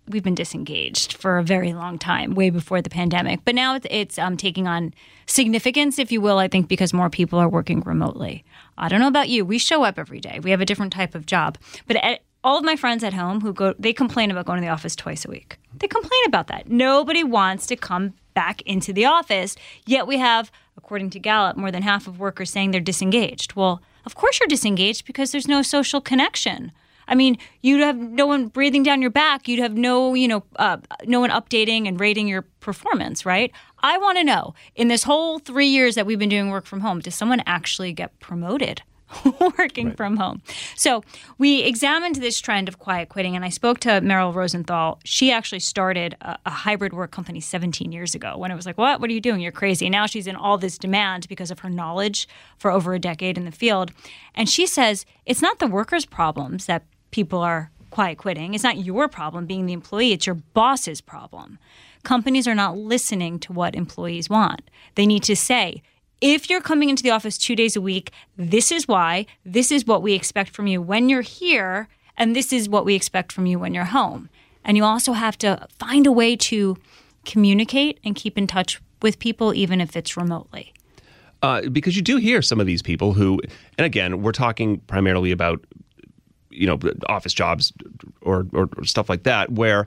we've 0.09 0.23
been 0.23 0.35
disengaged 0.35 1.13
for 1.13 1.39
a 1.39 1.45
very 1.45 1.75
long 1.75 1.99
time, 1.99 2.35
way 2.35 2.49
before 2.49 2.81
the 2.81 2.91
pandemic. 2.91 3.41
But 3.45 3.55
now 3.55 3.75
it's, 3.75 3.87
it's 3.91 4.19
um, 4.19 4.37
taking 4.37 4.67
on 4.67 4.95
significance, 5.27 5.99
if 5.99 6.11
you 6.11 6.23
will, 6.23 6.39
I 6.39 6.49
think, 6.49 6.67
because 6.67 6.95
more 6.95 7.11
people 7.11 7.39
are 7.39 7.49
working 7.49 7.81
remotely. 7.83 8.45
I 8.77 8.89
don't 8.89 9.01
know 9.01 9.09
about 9.09 9.29
you. 9.29 9.45
We 9.45 9.59
show 9.59 9.85
up 9.85 9.99
every 9.99 10.21
day, 10.21 10.41
we 10.43 10.51
have 10.51 10.61
a 10.61 10.67
different 10.67 10.93
type 10.93 11.15
of 11.15 11.27
job. 11.27 11.59
But 11.87 12.21
all 12.49 12.57
of 12.57 12.65
my 12.65 12.77
friends 12.77 13.05
at 13.05 13.13
home 13.13 13.43
who 13.43 13.53
go, 13.53 13.75
they 13.79 13.93
complain 13.93 14.31
about 14.31 14.47
going 14.47 14.59
to 14.59 14.65
the 14.65 14.73
office 14.73 14.97
twice 14.97 15.27
a 15.27 15.29
week. 15.29 15.59
They 15.81 15.87
complain 15.87 16.23
about 16.25 16.47
that. 16.47 16.67
Nobody 16.67 17.23
wants 17.23 17.67
to 17.67 17.77
come 17.77 18.15
back 18.33 18.63
into 18.63 18.91
the 18.91 19.05
office, 19.05 19.55
yet 19.85 20.07
we 20.07 20.17
have, 20.17 20.51
according 20.79 21.11
to 21.11 21.19
Gallup, 21.19 21.59
more 21.59 21.71
than 21.71 21.83
half 21.83 22.07
of 22.07 22.19
workers 22.19 22.51
saying 22.51 22.71
they're 22.71 22.81
disengaged. 22.81 23.55
Well, 23.55 23.83
of 24.07 24.15
course 24.15 24.41
you're 24.41 24.47
disengaged 24.47 25.05
because 25.05 25.31
there's 25.31 25.47
no 25.47 25.61
social 25.61 26.01
connection. 26.01 26.73
I 27.07 27.15
mean, 27.15 27.37
you'd 27.61 27.83
have 27.83 27.99
no 27.99 28.25
one 28.25 28.47
breathing 28.47 28.83
down 28.83 29.03
your 29.03 29.11
back. 29.11 29.47
You'd 29.47 29.61
have 29.61 29.77
no, 29.77 30.15
you 30.15 30.27
know, 30.27 30.43
uh, 30.57 30.79
no 31.05 31.21
one 31.21 31.29
updating 31.29 31.87
and 31.87 32.01
rating 32.01 32.29
your 32.29 32.47
performance, 32.61 33.27
right? 33.27 33.53
I 33.81 33.99
want 33.99 34.17
to 34.17 34.25
know 34.25 34.55
in 34.75 34.89
this 34.89 35.03
whole 35.03 35.39
three 35.39 35.67
years 35.67 35.97
that 35.97 36.07
we've 36.07 36.19
been 36.19 36.31
doing 36.31 36.49
work 36.49 36.65
from 36.65 36.81
home, 36.81 37.01
does 37.01 37.15
someone 37.15 37.43
actually 37.45 37.93
get 37.93 38.19
promoted 38.21 38.81
working 39.59 39.93
from 39.93 40.17
home. 40.17 40.43
So 40.77 41.03
we 41.39 41.63
examined 41.63 42.17
this 42.17 42.41
trend 42.41 42.69
of 42.69 42.79
quiet 42.79 43.09
quitting, 43.09 43.37
and 43.37 43.45
I 43.45 43.49
spoke 43.49 43.81
to 43.81 43.89
Meryl 44.01 44.35
Rosenthal. 44.35 45.01
She 45.05 45.33
actually 45.33 45.61
started 45.61 46.17
a, 46.21 46.39
a, 46.47 46.51
hybrid 46.51 46.93
work 46.93 47.11
company 47.11 47.41
17 47.41 47.93
years 47.93 48.15
ago 48.15 48.37
when 48.37 48.51
it 48.51 48.55
was 48.55 48.67
like, 48.67 48.79
What? 48.79 49.01
What 49.01 49.11
are 49.11 49.13
you 49.13 49.21
doing? 49.21 49.41
You're 49.41 49.53
crazy. 49.53 49.89
Now 49.89 50.07
she's 50.07 50.27
in 50.27 50.37
all 50.37 50.59
this 50.59 50.79
demand 50.79 51.29
because 51.29 51.51
of 51.51 51.61
her 51.61 51.71
knowledge 51.71 52.29
for 52.59 52.71
over 52.71 52.95
a 52.95 52.99
decade 52.99 53.39
in 53.39 53.45
the 53.45 53.53
field. 53.53 53.93
And 54.35 54.49
she 54.49 54.67
says 54.67 55.07
it's 55.25 55.43
not 55.43 55.59
the 55.59 55.67
workers' 55.67 56.07
problems 56.07 56.67
that 56.67 56.85
people 57.11 57.41
are 57.41 57.71
quiet 57.91 58.19
quitting. 58.19 58.55
It's 58.55 58.65
not 58.65 58.79
your 58.79 59.09
problem 59.09 59.47
being 59.47 59.67
the 59.67 59.73
employee, 59.73 60.13
it's 60.13 60.27
your 60.27 60.37
boss's 60.37 61.01
problem. 61.01 61.59
Companies 62.05 62.47
are 62.47 62.55
not 62.55 62.77
listening 62.77 63.39
to 63.41 63.53
what 63.53 63.75
employees 63.75 64.31
want. 64.31 64.63
They 64.95 65.07
need 65.07 65.23
to 65.25 65.37
say, 65.37 65.83
if 66.21 66.51
you're 66.51 66.61
coming 66.61 66.89
into 66.89 67.03
the 67.03 67.11
office 67.11 67.39
two 67.39 67.55
days 67.55 67.77
a 67.77 67.81
week, 67.81 68.11
this 68.37 68.73
is 68.73 68.89
why, 68.89 69.27
this 69.45 69.71
is 69.71 69.87
what 69.87 70.03
we 70.03 70.15
expect 70.15 70.55
from 70.55 70.67
you 70.67 70.83
when 70.83 71.09
you're 71.09 71.23
here, 71.23 71.89
and 72.17 72.35
this 72.35 72.53
is 72.53 72.69
what 72.69 72.85
we 72.85 72.95
expect 72.95 73.33
from 73.33 73.47
you 73.47 73.59
when 73.59 73.75
you're 73.75 73.85
home. 73.85 74.29
And 74.65 74.77
you 74.77 74.85
also 74.85 75.13
have 75.13 75.39
to 75.39 75.67
find 75.79 76.07
a 76.07 76.13
way 76.13 76.37
to 76.37 76.77
communicate 77.25 78.01
and 78.05 78.15
keep 78.15 78.37
in 78.37 78.47
touch 78.47 78.81
with 79.01 79.19
people, 79.19 79.55
even 79.55 79.81
if 79.81 79.97
it's 79.97 80.17
remotely. 80.17 80.73
Uh, 81.43 81.63
because 81.69 81.95
you 81.95 82.03
do 82.03 82.17
hear 82.17 82.43
some 82.43 82.59
of 82.59 82.67
these 82.67 82.83
people 82.83 83.13
who, 83.13 83.41
and 83.79 83.85
again, 83.85 84.23
we're 84.23 84.33
talking 84.33 84.79
primarily 84.81 85.31
about, 85.31 85.65
you 86.51 86.67
know, 86.67 86.79
office 87.09 87.33
jobs 87.33 87.73
or, 88.23 88.47
or, 88.53 88.69
or 88.77 88.85
stuff 88.85 89.09
like 89.09 89.23
that, 89.23 89.53
where 89.53 89.87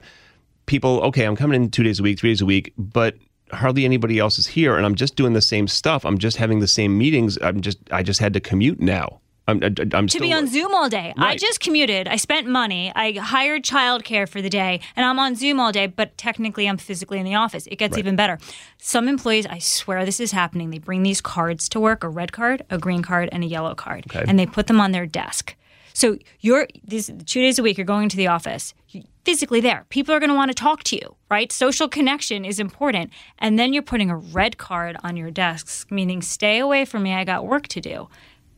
people, 0.64 1.00
okay, 1.02 1.24
I'm 1.24 1.36
coming 1.36 1.62
in 1.62 1.70
two 1.70 1.82
days 1.82 2.00
a 2.00 2.02
week, 2.02 2.18
three 2.18 2.30
days 2.30 2.40
a 2.40 2.46
week, 2.46 2.72
but 2.78 3.16
hardly 3.52 3.84
anybody 3.84 4.18
else 4.18 4.38
is 4.38 4.46
here 4.46 4.76
and 4.76 4.86
I'm 4.86 4.94
just 4.94 5.16
doing 5.16 5.32
the 5.32 5.42
same 5.42 5.68
stuff. 5.68 6.04
I'm 6.04 6.18
just 6.18 6.36
having 6.36 6.60
the 6.60 6.68
same 6.68 6.96
meetings. 6.96 7.38
I'm 7.42 7.60
just 7.60 7.78
I 7.90 8.02
just 8.02 8.20
had 8.20 8.32
to 8.34 8.40
commute 8.40 8.80
now. 8.80 9.20
I'm, 9.48 9.60
I'm 9.92 10.06
to 10.06 10.20
be 10.20 10.32
on 10.32 10.46
Zoom 10.46 10.72
all 10.72 10.88
day. 10.88 11.12
Right. 11.16 11.30
I 11.30 11.36
just 11.36 11.58
commuted. 11.58 12.06
I 12.06 12.14
spent 12.16 12.46
money. 12.46 12.92
I 12.94 13.12
hired 13.12 13.64
childcare 13.64 14.28
for 14.28 14.40
the 14.40 14.48
day, 14.48 14.80
and 14.94 15.04
I'm 15.04 15.18
on 15.18 15.34
Zoom 15.34 15.58
all 15.58 15.72
day. 15.72 15.88
But 15.88 16.16
technically, 16.16 16.68
I'm 16.68 16.78
physically 16.78 17.18
in 17.18 17.24
the 17.24 17.34
office. 17.34 17.66
It 17.66 17.76
gets 17.76 17.92
right. 17.92 17.98
even 17.98 18.14
better. 18.14 18.38
Some 18.78 19.08
employees, 19.08 19.46
I 19.46 19.58
swear 19.58 20.04
this 20.04 20.20
is 20.20 20.30
happening. 20.30 20.70
They 20.70 20.78
bring 20.78 21.02
these 21.02 21.20
cards 21.20 21.68
to 21.70 21.80
work: 21.80 22.04
a 22.04 22.08
red 22.08 22.32
card, 22.32 22.64
a 22.70 22.78
green 22.78 23.02
card, 23.02 23.30
and 23.32 23.42
a 23.42 23.46
yellow 23.46 23.74
card, 23.74 24.04
okay. 24.08 24.24
and 24.28 24.38
they 24.38 24.46
put 24.46 24.68
them 24.68 24.80
on 24.80 24.92
their 24.92 25.06
desk. 25.06 25.56
So 25.94 26.18
you're 26.40 26.68
these 26.84 27.10
two 27.26 27.40
days 27.40 27.58
a 27.58 27.62
week. 27.62 27.78
You're 27.78 27.84
going 27.84 28.08
to 28.08 28.16
the 28.16 28.28
office. 28.28 28.74
You're 28.88 29.04
physically 29.24 29.60
there. 29.60 29.86
People 29.88 30.14
are 30.14 30.20
going 30.20 30.30
to 30.30 30.36
want 30.36 30.50
to 30.50 30.54
talk 30.54 30.82
to 30.84 30.96
you, 30.96 31.16
right? 31.30 31.52
Social 31.52 31.88
connection 31.88 32.44
is 32.44 32.58
important. 32.58 33.10
And 33.38 33.58
then 33.58 33.72
you're 33.72 33.82
putting 33.82 34.10
a 34.10 34.16
red 34.16 34.58
card 34.58 34.96
on 35.02 35.16
your 35.16 35.30
desks, 35.30 35.86
meaning 35.90 36.22
stay 36.22 36.58
away 36.58 36.84
from 36.84 37.02
me. 37.04 37.12
I 37.12 37.24
got 37.24 37.46
work 37.46 37.68
to 37.68 37.80
do. 37.80 38.08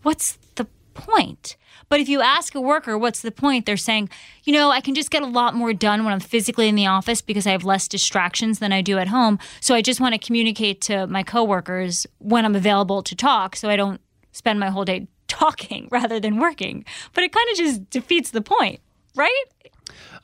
What's 0.03 0.39
the 0.55 0.67
point? 0.95 1.57
But 1.89 2.01
if 2.01 2.09
you 2.09 2.23
ask 2.23 2.55
a 2.55 2.61
worker, 2.61 2.97
what's 2.97 3.21
the 3.21 3.31
point? 3.31 3.67
They're 3.67 3.77
saying, 3.77 4.09
you 4.45 4.53
know, 4.53 4.71
I 4.71 4.81
can 4.81 4.95
just 4.95 5.11
get 5.11 5.23
a 5.23 5.27
lot 5.27 5.55
more 5.55 5.73
done 5.73 6.05
when 6.05 6.13
I'm 6.13 6.21
physically 6.21 6.69
in 6.69 6.75
the 6.75 6.87
office 6.87 7.21
because 7.21 7.47
I 7.47 7.51
have 7.51 7.65
less 7.65 7.89
distractions 7.89 8.59
than 8.59 8.73
I 8.73 8.81
do 8.81 8.99
at 8.99 9.09
home. 9.09 9.39
So 9.61 9.75
I 9.75 9.83
just 9.83 10.01
want 10.01 10.15
to 10.15 10.19
communicate 10.19 10.81
to 10.83 11.07
my 11.07 11.23
coworkers 11.23 12.07
when 12.19 12.45
I'm 12.45 12.55
available 12.55 13.03
to 13.03 13.15
talk 13.15 13.57
so 13.57 13.69
I 13.69 13.77
don't 13.77 14.01
spend 14.33 14.59
my 14.59 14.71
whole 14.71 14.85
day 14.85 15.09
talking 15.35 15.89
rather 15.91 16.21
than 16.21 16.39
working. 16.39 16.85
But 17.13 17.25
it 17.25 17.33
kind 17.33 17.49
of 17.51 17.57
just 17.57 17.91
defeats 17.91 18.31
the 18.31 18.43
point, 18.43 18.81
right? 19.15 19.45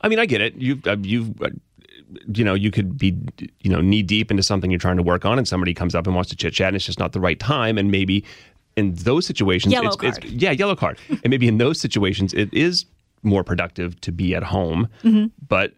I 0.01 0.07
mean, 0.07 0.19
I 0.19 0.25
get 0.25 0.41
it. 0.41 0.55
You 0.55 0.81
uh, 0.85 0.97
you 1.01 1.35
uh, 1.41 1.49
you 2.33 2.43
know, 2.43 2.53
you 2.53 2.71
could 2.71 2.97
be 2.97 3.17
you 3.61 3.69
know 3.69 3.81
knee 3.81 4.03
deep 4.03 4.31
into 4.31 4.43
something 4.43 4.71
you're 4.71 4.79
trying 4.79 4.97
to 4.97 5.03
work 5.03 5.25
on, 5.25 5.37
and 5.37 5.47
somebody 5.47 5.73
comes 5.73 5.95
up 5.95 6.07
and 6.07 6.15
wants 6.15 6.29
to 6.31 6.35
chit 6.35 6.53
chat, 6.53 6.69
and 6.69 6.75
it's 6.75 6.85
just 6.85 6.99
not 6.99 7.11
the 7.11 7.19
right 7.19 7.39
time, 7.39 7.77
and 7.77 7.91
maybe 7.91 8.23
in 8.75 8.93
those 8.95 9.25
situations, 9.25 9.73
yellow 9.73 9.87
it's, 9.87 9.97
card. 9.97 10.17
it's 10.23 10.33
yeah, 10.33 10.51
yellow 10.51 10.75
card, 10.75 10.97
and 11.09 11.29
maybe 11.29 11.47
in 11.47 11.57
those 11.57 11.79
situations, 11.79 12.33
it 12.33 12.53
is 12.53 12.85
more 13.23 13.43
productive 13.43 13.99
to 14.01 14.11
be 14.11 14.33
at 14.33 14.43
home, 14.43 14.87
mm-hmm. 15.03 15.27
but 15.47 15.73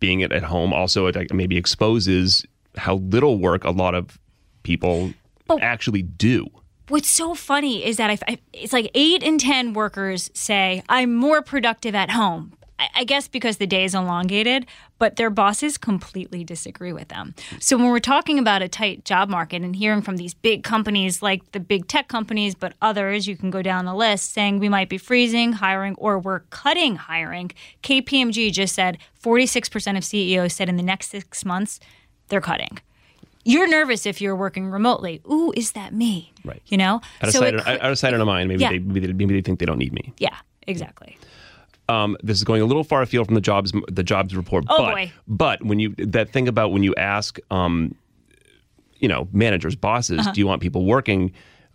being 0.00 0.22
at, 0.22 0.32
at 0.32 0.42
home 0.42 0.72
also 0.72 1.06
it 1.06 1.32
maybe 1.32 1.56
exposes 1.56 2.44
how 2.76 2.96
little 2.96 3.38
work 3.38 3.62
a 3.62 3.70
lot 3.70 3.94
of 3.94 4.18
people 4.64 5.12
oh. 5.48 5.58
actually 5.60 6.02
do 6.02 6.44
what's 6.88 7.10
so 7.10 7.34
funny 7.34 7.84
is 7.84 7.96
that 7.96 8.10
I, 8.10 8.38
it's 8.52 8.72
like 8.72 8.90
eight 8.94 9.22
in 9.22 9.38
10 9.38 9.72
workers 9.72 10.30
say, 10.34 10.82
I'm 10.88 11.14
more 11.14 11.42
productive 11.42 11.94
at 11.94 12.10
home. 12.10 12.52
I, 12.78 12.88
I 12.96 13.04
guess 13.04 13.28
because 13.28 13.58
the 13.58 13.66
day 13.66 13.84
is 13.84 13.94
elongated, 13.94 14.66
but 14.98 15.16
their 15.16 15.30
bosses 15.30 15.78
completely 15.78 16.44
disagree 16.44 16.92
with 16.92 17.08
them. 17.08 17.34
So 17.60 17.76
when 17.76 17.86
we're 17.86 18.00
talking 18.00 18.38
about 18.38 18.62
a 18.62 18.68
tight 18.68 19.04
job 19.04 19.28
market 19.28 19.62
and 19.62 19.74
hearing 19.76 20.02
from 20.02 20.16
these 20.16 20.34
big 20.34 20.64
companies 20.64 21.22
like 21.22 21.52
the 21.52 21.60
big 21.60 21.86
tech 21.86 22.08
companies, 22.08 22.54
but 22.54 22.74
others, 22.82 23.26
you 23.26 23.36
can 23.36 23.50
go 23.50 23.62
down 23.62 23.84
the 23.84 23.94
list 23.94 24.32
saying 24.32 24.58
we 24.58 24.68
might 24.68 24.88
be 24.88 24.98
freezing 24.98 25.52
hiring 25.52 25.94
or 25.96 26.18
we're 26.18 26.40
cutting 26.50 26.96
hiring. 26.96 27.52
KPMG 27.82 28.52
just 28.52 28.74
said 28.74 28.98
46% 29.22 29.96
of 29.96 30.04
CEOs 30.04 30.52
said 30.52 30.68
in 30.68 30.76
the 30.76 30.82
next 30.82 31.10
six 31.10 31.44
months 31.44 31.78
they're 32.28 32.40
cutting 32.40 32.78
you're 33.44 33.68
nervous 33.68 34.06
if 34.06 34.20
you're 34.20 34.36
working 34.36 34.70
remotely. 34.70 35.20
Ooh, 35.30 35.52
is 35.56 35.72
that 35.72 35.92
me? 35.92 36.32
Right. 36.44 36.62
You 36.66 36.76
know? 36.76 37.00
Out 37.20 37.28
of, 37.28 37.30
so 37.30 37.40
sight, 37.40 37.54
it, 37.54 37.66
out 37.66 37.90
of 37.90 37.98
sight, 37.98 38.14
out 38.14 38.20
of 38.20 38.26
mind. 38.26 38.48
Maybe, 38.48 38.62
yeah. 38.62 38.70
they, 38.70 38.78
maybe, 38.78 39.06
they, 39.06 39.12
maybe 39.12 39.34
they 39.34 39.42
think 39.42 39.58
they 39.58 39.66
don't 39.66 39.78
need 39.78 39.92
me. 39.92 40.12
Yeah, 40.18 40.36
exactly. 40.66 41.18
Um, 41.88 42.16
this 42.22 42.38
is 42.38 42.44
going 42.44 42.62
a 42.62 42.64
little 42.64 42.84
far 42.84 43.02
afield 43.02 43.26
from 43.26 43.34
the 43.34 43.40
jobs 43.40 43.72
the 43.88 44.04
jobs 44.04 44.36
report. 44.36 44.64
Oh 44.68 44.78
but, 44.78 44.94
boy! 44.94 45.12
But 45.26 45.64
when 45.64 45.80
you 45.80 45.94
that 45.98 46.30
thing 46.30 46.46
about 46.46 46.72
when 46.72 46.84
you 46.84 46.94
ask, 46.94 47.38
um, 47.50 47.94
you 48.98 49.08
know, 49.08 49.28
managers, 49.32 49.74
bosses, 49.74 50.20
uh-huh. 50.20 50.32
do 50.32 50.40
you 50.40 50.46
want 50.46 50.62
people 50.62 50.84
working 50.84 51.32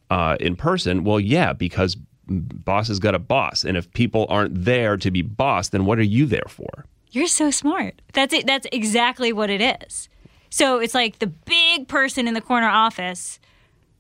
uh, 0.10 0.38
in 0.40 0.56
person? 0.56 1.04
Well, 1.04 1.20
yeah, 1.20 1.52
because 1.52 1.98
bosses 2.28 3.00
got 3.00 3.16
a 3.16 3.20
boss, 3.20 3.66
and 3.66 3.76
if 3.78 3.92
people 3.94 4.26
aren't 4.30 4.64
there 4.64 4.96
to 4.98 5.12
be 5.12 5.22
boss, 5.22 5.70
then 5.70 5.86
what 5.86 6.00
are 6.00 6.04
you 6.04 6.26
there 6.26 6.48
for? 6.48 6.86
You're 7.12 7.28
so 7.28 7.52
smart. 7.52 8.02
That's 8.14 8.34
it. 8.34 8.48
That's 8.48 8.66
exactly 8.72 9.34
what 9.34 9.50
it 9.50 9.62
is. 9.62 10.10
So 10.50 10.80
it's 10.80 10.94
like 10.94 11.20
the 11.20 11.28
big 11.28 11.88
person 11.88 12.28
in 12.28 12.34
the 12.34 12.42
corner 12.42 12.68
office 12.68 13.40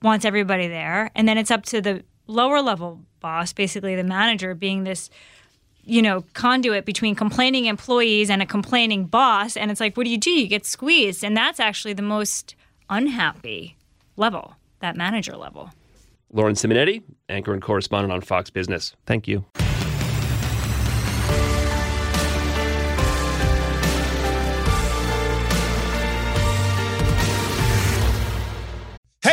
wants 0.01 0.25
everybody 0.25 0.67
there, 0.67 1.11
and 1.15 1.27
then 1.27 1.37
it's 1.37 1.51
up 1.51 1.63
to 1.65 1.81
the 1.81 2.03
lower 2.27 2.61
level 2.61 3.01
boss, 3.19 3.53
basically 3.53 3.95
the 3.95 4.03
manager, 4.03 4.53
being 4.53 4.83
this 4.83 5.09
you 5.83 6.01
know 6.01 6.23
conduit 6.33 6.85
between 6.85 7.15
complaining 7.15 7.65
employees 7.65 8.29
and 8.29 8.41
a 8.41 8.45
complaining 8.45 9.05
boss 9.05 9.55
and 9.55 9.71
it's 9.71 9.79
like 9.79 9.95
what 9.95 10.03
do 10.03 10.09
you 10.09 10.17
do? 10.17 10.31
You 10.31 10.47
get 10.47 10.65
squeezed 10.65 11.23
and 11.23 11.35
that's 11.35 11.61
actually 11.61 11.93
the 11.93 12.01
most 12.01 12.55
unhappy 12.89 13.77
level 14.17 14.55
that 14.81 14.97
manager 14.97 15.37
level. 15.37 15.71
Lauren 16.33 16.55
simonetti 16.55 17.03
anchor 17.29 17.53
and 17.53 17.61
correspondent 17.61 18.11
on 18.11 18.19
fox 18.19 18.49
business. 18.49 18.97
Thank 19.05 19.29
you 19.29 19.45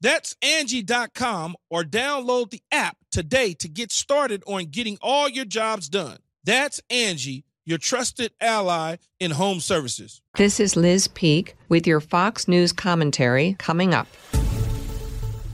That's 0.00 0.36
Angie.com 0.42 1.56
or 1.70 1.82
download 1.82 2.50
the 2.50 2.62
app 2.70 2.96
today 3.10 3.54
to 3.54 3.68
get 3.68 3.92
started 3.92 4.42
on 4.46 4.66
getting 4.66 4.98
all 5.00 5.28
your 5.28 5.44
jobs 5.44 5.88
done. 5.88 6.18
That's 6.44 6.80
Angie, 6.90 7.44
your 7.64 7.78
trusted 7.78 8.32
ally 8.40 8.96
in 9.18 9.32
home 9.32 9.60
services. 9.60 10.20
This 10.36 10.60
is 10.60 10.76
Liz 10.76 11.08
Peek 11.08 11.56
with 11.68 11.86
your 11.86 12.00
Fox 12.00 12.46
News 12.46 12.72
commentary 12.72 13.56
coming 13.58 13.94
up. 13.94 14.06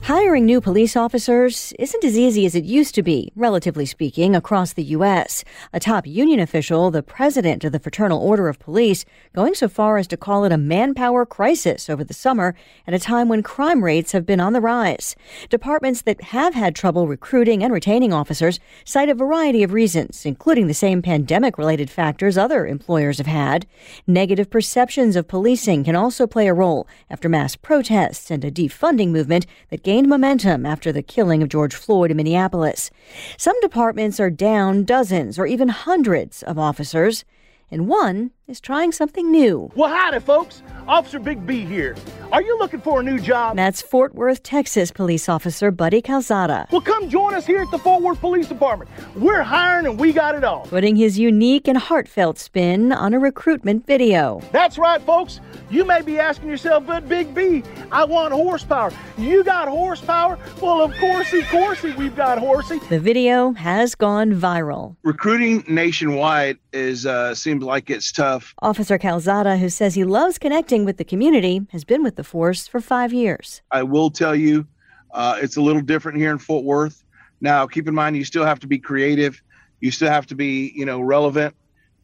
Hiring 0.07 0.47
new 0.47 0.61
police 0.61 0.97
officers 0.97 1.73
isn't 1.79 2.03
as 2.03 2.19
easy 2.19 2.45
as 2.45 2.57
it 2.57 2.65
used 2.65 2.93
to 2.97 3.05
be, 3.05 3.31
relatively 3.37 3.87
speaking, 3.87 4.35
across 4.35 4.73
the 4.73 4.83
U.S. 4.97 5.45
A 5.73 5.79
top 5.79 6.09
union 6.09 6.41
official, 6.41 6.91
the 6.91 7.05
president 7.05 7.63
of 7.63 7.71
the 7.71 7.79
Fraternal 7.79 8.21
Order 8.21 8.49
of 8.49 8.59
Police, 8.59 9.05
going 9.33 9.55
so 9.55 9.69
far 9.69 9.99
as 9.99 10.09
to 10.09 10.17
call 10.17 10.45
it 10.45 10.51
a 10.51 10.59
manpower 10.59 11.25
crisis 11.25 11.89
over 11.89 12.03
the 12.03 12.15
summer 12.15 12.57
at 12.85 12.95
a 12.95 12.99
time 12.99 13.29
when 13.29 13.45
crime 13.45 13.85
rates 13.85 14.11
have 14.11 14.27
been 14.27 14.41
on 14.41 14.53
the 14.53 14.61
rise. 14.61 15.15
Departments 15.49 16.03
that 16.03 16.21
have 16.21 16.53
had 16.53 16.75
trouble 16.75 17.07
recruiting 17.07 17.63
and 17.63 17.73
retaining 17.73 18.13
officers 18.13 18.59
cite 18.85 19.09
a 19.09 19.15
variety 19.15 19.63
of 19.63 19.73
reasons, 19.73 20.27
including 20.27 20.67
the 20.67 20.75
same 20.75 21.01
pandemic 21.01 21.57
related 21.57 21.89
factors 21.89 22.37
other 22.37 22.67
employers 22.67 23.19
have 23.19 23.29
had. 23.29 23.69
Negative 24.09 24.51
perceptions 24.51 25.15
of 25.15 25.29
policing 25.29 25.85
can 25.85 25.95
also 25.95 26.27
play 26.27 26.49
a 26.49 26.55
role 26.55 26.89
after 27.09 27.29
mass 27.29 27.55
protests 27.55 28.33
and 28.33 28.45
a 28.45 28.51
defunding 28.51 29.11
movement 29.11 29.47
that 29.71 29.85
gained 29.93 30.09
momentum 30.09 30.65
after 30.65 30.91
the 30.91 31.03
killing 31.03 31.43
of 31.43 31.51
George 31.51 31.75
Floyd 31.75 32.11
in 32.11 32.17
Minneapolis. 32.17 32.91
Some 33.37 33.61
departments 33.61 34.19
are 34.19 34.31
down 34.31 34.85
dozens 34.85 35.39
or 35.39 35.47
even 35.47 35.69
hundreds 35.69 36.43
of 36.43 36.59
officers, 36.59 37.27
and 37.71 37.87
one 37.87 38.31
is 38.49 38.61
trying 38.61 38.93
something 38.93 39.31
new. 39.31 39.71
Well, 39.75 39.89
howdy, 39.89 40.21
folks. 40.21 40.63
Officer 40.89 41.21
Big 41.21 41.47
B 41.47 41.65
here. 41.65 41.95
Are 42.33 42.43
you 42.43 42.59
looking 42.59 42.81
for 42.81 43.01
a 43.01 43.03
new 43.03 43.21
job? 43.21 43.57
That's 43.57 43.81
Fort 43.81 44.15
Worth, 44.15 44.43
Texas 44.43 44.91
police 44.91 45.29
officer 45.29 45.71
Buddy 45.71 46.03
Calzada. 46.03 46.67
Well, 46.73 46.81
come 46.81 47.09
join 47.09 47.35
us 47.35 47.47
here 47.47 47.63
at 47.63 47.71
the 47.71 47.79
Fort 47.79 48.03
Worth 48.03 48.19
Police 48.21 48.49
Department. 48.49 48.91
We're 49.15 49.43
hiring 49.43 49.87
and 49.87 49.99
we 49.99 50.13
got 50.13 50.35
it 50.35 50.43
all. 50.43 50.63
Putting 50.67 50.97
his 50.97 51.19
unique 51.19 51.69
and 51.69 51.79
heartfelt 51.79 52.39
spin 52.39 52.91
on 52.91 53.15
a 53.15 53.19
recruitment 53.21 53.87
video. 53.87 54.41
That's 54.51 54.77
right, 54.77 55.01
folks. 55.03 55.41
You 55.71 55.85
may 55.85 56.03
be 56.03 56.19
asking 56.19 56.49
yourself, 56.49 56.85
but 56.87 57.09
Big 57.09 57.33
B, 57.35 57.63
I 57.93 58.05
want 58.05 58.33
horsepower. 58.35 58.91
You 59.17 59.45
got 59.45 59.69
horsepower? 59.69 60.39
Well, 60.61 60.83
of 60.83 60.93
coursey, 60.95 61.43
coursey, 61.43 61.97
we've 61.97 62.17
got 62.17 62.39
horsey. 62.39 62.81
The 62.89 62.99
video 62.99 63.53
has 63.53 63.95
gone 63.95 64.33
viral. 64.33 64.97
Recruiting 65.05 65.65
nationwide 65.69 66.59
is 66.73 67.07
uh, 67.07 67.35
seems 67.35 67.63
like 67.63 67.89
it's 67.89 68.11
tough. 68.11 68.32
Officer 68.61 68.99
Calzada, 68.99 69.57
who 69.57 69.69
says 69.69 69.95
he 69.95 70.05
loves 70.05 70.39
connecting 70.39 70.85
with 70.85 70.97
the 70.97 71.05
community, 71.05 71.67
has 71.71 71.85
been 71.85 72.03
with 72.03 72.17
the 72.17 72.25
force 72.25 72.67
for 72.67 72.81
five 72.81 73.13
years. 73.13 73.63
I 73.71 73.83
will 73.83 74.11
tell 74.11 74.35
you, 74.35 74.67
uh, 75.13 75.39
it's 75.41 75.57
a 75.57 75.61
little 75.61 75.83
different 75.83 76.19
here 76.19 76.31
in 76.31 76.39
Fort 76.39 76.65
Worth. 76.65 77.05
Now, 77.41 77.67
keep 77.67 77.89
in 77.89 77.95
mind, 77.95 78.17
you 78.17 78.25
still 78.25 78.45
have 78.45 78.61
to 78.61 78.67
be 78.67 78.79
creative. 78.79 79.43
You 79.81 79.91
still 79.91 80.11
have 80.11 80.27
to 80.27 80.35
be, 80.35 80.73
you 80.75 80.87
know, 80.87 81.01
relevant. 81.01 81.55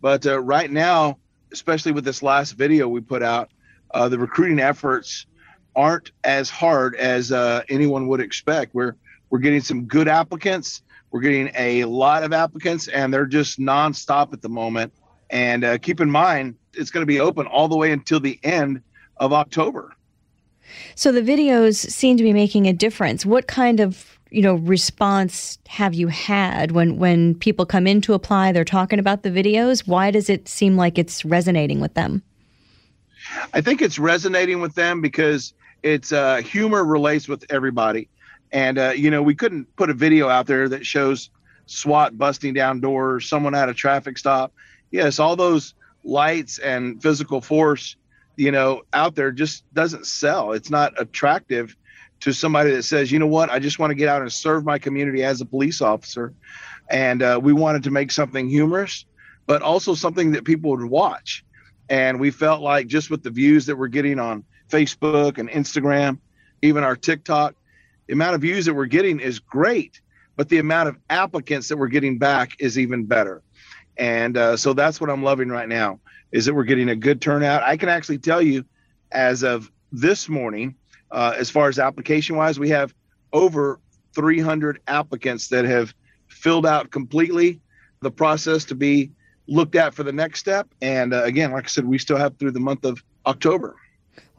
But 0.00 0.26
uh, 0.26 0.40
right 0.40 0.70
now, 0.70 1.18
especially 1.52 1.92
with 1.92 2.04
this 2.04 2.22
last 2.22 2.52
video 2.52 2.88
we 2.88 3.00
put 3.00 3.22
out, 3.22 3.50
uh, 3.92 4.08
the 4.08 4.18
recruiting 4.18 4.60
efforts 4.60 5.26
aren't 5.74 6.10
as 6.24 6.50
hard 6.50 6.96
as 6.96 7.32
uh, 7.32 7.62
anyone 7.68 8.08
would 8.08 8.20
expect. 8.20 8.74
We're 8.74 8.96
we're 9.30 9.38
getting 9.38 9.60
some 9.60 9.84
good 9.84 10.08
applicants. 10.08 10.82
We're 11.10 11.20
getting 11.20 11.50
a 11.54 11.84
lot 11.84 12.22
of 12.22 12.32
applicants, 12.32 12.88
and 12.88 13.12
they're 13.12 13.26
just 13.26 13.58
nonstop 13.58 14.32
at 14.32 14.42
the 14.42 14.48
moment. 14.48 14.92
And 15.30 15.64
uh, 15.64 15.78
keep 15.78 16.00
in 16.00 16.10
mind, 16.10 16.56
it's 16.74 16.90
going 16.90 17.02
to 17.02 17.06
be 17.06 17.20
open 17.20 17.46
all 17.46 17.68
the 17.68 17.76
way 17.76 17.92
until 17.92 18.20
the 18.20 18.38
end 18.42 18.82
of 19.18 19.32
October. 19.32 19.94
So 20.94 21.12
the 21.12 21.22
videos 21.22 21.76
seem 21.76 22.16
to 22.16 22.22
be 22.22 22.32
making 22.32 22.66
a 22.66 22.72
difference. 22.72 23.24
What 23.24 23.46
kind 23.46 23.80
of 23.80 24.18
you 24.30 24.42
know 24.42 24.56
response 24.56 25.58
have 25.66 25.94
you 25.94 26.08
had 26.08 26.72
when 26.72 26.98
when 26.98 27.34
people 27.36 27.64
come 27.64 27.86
in 27.86 28.00
to 28.02 28.14
apply? 28.14 28.52
They're 28.52 28.64
talking 28.64 28.98
about 28.98 29.22
the 29.22 29.30
videos. 29.30 29.86
Why 29.86 30.10
does 30.10 30.28
it 30.28 30.48
seem 30.48 30.76
like 30.76 30.98
it's 30.98 31.24
resonating 31.24 31.80
with 31.80 31.94
them? 31.94 32.22
I 33.52 33.60
think 33.60 33.82
it's 33.82 33.98
resonating 33.98 34.60
with 34.60 34.74
them 34.74 35.00
because 35.00 35.52
it's 35.82 36.12
uh, 36.12 36.36
humor 36.36 36.84
relates 36.84 37.28
with 37.28 37.44
everybody, 37.50 38.08
and 38.52 38.78
uh, 38.78 38.92
you 38.94 39.10
know 39.10 39.22
we 39.22 39.34
couldn't 39.34 39.74
put 39.76 39.90
a 39.90 39.94
video 39.94 40.28
out 40.28 40.46
there 40.46 40.68
that 40.68 40.84
shows 40.84 41.30
SWAT 41.66 42.18
busting 42.18 42.54
down 42.54 42.80
doors, 42.80 43.28
someone 43.28 43.54
at 43.54 43.68
a 43.68 43.74
traffic 43.74 44.18
stop. 44.18 44.52
Yes, 44.90 45.18
all 45.18 45.36
those 45.36 45.74
lights 46.04 46.58
and 46.58 47.02
physical 47.02 47.40
force, 47.40 47.96
you 48.36 48.50
know, 48.50 48.82
out 48.92 49.14
there 49.14 49.30
just 49.32 49.64
doesn't 49.74 50.06
sell. 50.06 50.52
It's 50.52 50.70
not 50.70 51.00
attractive 51.00 51.76
to 52.20 52.32
somebody 52.32 52.70
that 52.72 52.82
says, 52.82 53.12
you 53.12 53.18
know 53.18 53.26
what, 53.26 53.50
I 53.50 53.58
just 53.58 53.78
want 53.78 53.90
to 53.90 53.94
get 53.94 54.08
out 54.08 54.22
and 54.22 54.32
serve 54.32 54.64
my 54.64 54.78
community 54.78 55.22
as 55.22 55.40
a 55.40 55.44
police 55.44 55.80
officer. 55.80 56.32
And 56.90 57.22
uh, 57.22 57.38
we 57.42 57.52
wanted 57.52 57.82
to 57.84 57.90
make 57.90 58.10
something 58.10 58.48
humorous, 58.48 59.04
but 59.46 59.62
also 59.62 59.94
something 59.94 60.32
that 60.32 60.44
people 60.44 60.70
would 60.70 60.84
watch. 60.84 61.44
And 61.88 62.18
we 62.18 62.30
felt 62.30 62.60
like 62.60 62.86
just 62.86 63.10
with 63.10 63.22
the 63.22 63.30
views 63.30 63.66
that 63.66 63.76
we're 63.76 63.88
getting 63.88 64.18
on 64.18 64.44
Facebook 64.68 65.38
and 65.38 65.48
Instagram, 65.48 66.18
even 66.62 66.82
our 66.82 66.96
TikTok, 66.96 67.54
the 68.06 68.14
amount 68.14 68.34
of 68.34 68.40
views 68.40 68.64
that 68.66 68.74
we're 68.74 68.86
getting 68.86 69.20
is 69.20 69.38
great, 69.38 70.00
but 70.36 70.48
the 70.48 70.58
amount 70.58 70.88
of 70.88 70.96
applicants 71.10 71.68
that 71.68 71.76
we're 71.76 71.88
getting 71.88 72.18
back 72.18 72.52
is 72.58 72.78
even 72.78 73.04
better. 73.04 73.42
And 73.98 74.36
uh, 74.36 74.56
so 74.56 74.72
that's 74.72 75.00
what 75.00 75.10
I'm 75.10 75.22
loving 75.22 75.48
right 75.48 75.68
now 75.68 76.00
is 76.30 76.46
that 76.46 76.54
we're 76.54 76.64
getting 76.64 76.90
a 76.90 76.96
good 76.96 77.20
turnout. 77.20 77.62
I 77.62 77.76
can 77.76 77.88
actually 77.88 78.18
tell 78.18 78.40
you, 78.40 78.64
as 79.12 79.42
of 79.42 79.70
this 79.90 80.28
morning, 80.28 80.74
uh, 81.10 81.34
as 81.36 81.50
far 81.50 81.68
as 81.68 81.78
application 81.78 82.36
wise, 82.36 82.58
we 82.58 82.68
have 82.68 82.94
over 83.32 83.80
300 84.14 84.80
applicants 84.86 85.48
that 85.48 85.64
have 85.64 85.94
filled 86.28 86.66
out 86.66 86.90
completely 86.90 87.60
the 88.00 88.10
process 88.10 88.64
to 88.66 88.74
be 88.74 89.10
looked 89.46 89.74
at 89.74 89.94
for 89.94 90.02
the 90.02 90.12
next 90.12 90.40
step. 90.40 90.68
And 90.82 91.14
uh, 91.14 91.24
again, 91.24 91.52
like 91.52 91.64
I 91.64 91.68
said, 91.68 91.86
we 91.86 91.98
still 91.98 92.18
have 92.18 92.36
through 92.38 92.52
the 92.52 92.60
month 92.60 92.84
of 92.84 93.02
October. 93.26 93.76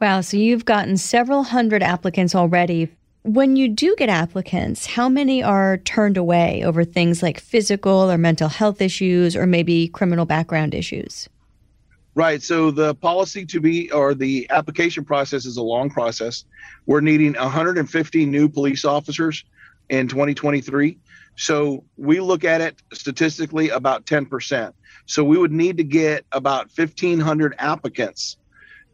Wow. 0.00 0.20
So 0.20 0.36
you've 0.36 0.64
gotten 0.64 0.96
several 0.96 1.42
hundred 1.42 1.82
applicants 1.82 2.34
already. 2.34 2.88
When 3.22 3.54
you 3.56 3.68
do 3.68 3.94
get 3.98 4.08
applicants, 4.08 4.86
how 4.86 5.08
many 5.08 5.42
are 5.42 5.76
turned 5.76 6.16
away 6.16 6.62
over 6.64 6.84
things 6.84 7.22
like 7.22 7.38
physical 7.38 8.10
or 8.10 8.16
mental 8.16 8.48
health 8.48 8.80
issues 8.80 9.36
or 9.36 9.46
maybe 9.46 9.88
criminal 9.88 10.24
background 10.24 10.74
issues? 10.74 11.28
Right. 12.14 12.42
So 12.42 12.70
the 12.70 12.94
policy 12.94 13.44
to 13.46 13.60
be 13.60 13.90
or 13.92 14.14
the 14.14 14.46
application 14.50 15.04
process 15.04 15.44
is 15.44 15.58
a 15.58 15.62
long 15.62 15.90
process. 15.90 16.44
We're 16.86 17.02
needing 17.02 17.34
150 17.34 18.26
new 18.26 18.48
police 18.48 18.86
officers 18.86 19.44
in 19.90 20.08
2023. 20.08 20.98
So 21.36 21.84
we 21.98 22.20
look 22.20 22.44
at 22.44 22.62
it 22.62 22.82
statistically 22.92 23.68
about 23.68 24.06
10%. 24.06 24.72
So 25.04 25.24
we 25.24 25.36
would 25.36 25.52
need 25.52 25.76
to 25.76 25.84
get 25.84 26.24
about 26.32 26.70
1,500 26.74 27.54
applicants 27.58 28.38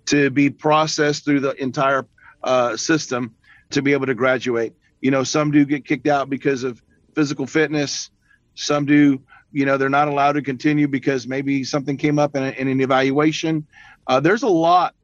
to 0.06 0.30
be 0.30 0.50
processed 0.50 1.24
through 1.24 1.40
the 1.40 1.52
entire 1.62 2.06
uh, 2.42 2.76
system 2.76 3.34
to 3.70 3.82
be 3.82 3.92
able 3.92 4.06
to 4.06 4.14
graduate. 4.14 4.74
You 5.00 5.10
know, 5.10 5.24
some 5.24 5.50
do 5.50 5.64
get 5.64 5.84
kicked 5.84 6.06
out 6.06 6.30
because 6.30 6.64
of 6.64 6.82
physical 7.14 7.46
fitness. 7.46 8.10
Some 8.54 8.86
do, 8.86 9.20
you 9.52 9.66
know, 9.66 9.76
they're 9.76 9.88
not 9.88 10.08
allowed 10.08 10.32
to 10.32 10.42
continue 10.42 10.88
because 10.88 11.26
maybe 11.26 11.64
something 11.64 11.96
came 11.96 12.18
up 12.18 12.36
in, 12.36 12.42
a, 12.42 12.50
in 12.50 12.68
an 12.68 12.80
evaluation. 12.80 13.66
Uh, 14.06 14.20
there's 14.20 14.42
a 14.42 14.48
lot 14.48 14.94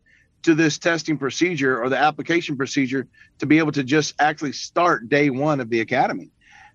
to 0.42 0.54
this 0.54 0.78
testing 0.78 1.16
procedure 1.16 1.80
or 1.82 1.88
the 1.88 1.98
application 1.98 2.56
procedure 2.56 3.06
to 3.38 3.46
be 3.46 3.58
able 3.58 3.72
to 3.72 3.84
just 3.84 4.14
actually 4.18 4.52
start 4.52 5.08
day 5.08 5.30
one 5.30 5.60
of 5.60 5.70
the 5.70 5.80
academy. 5.80 6.30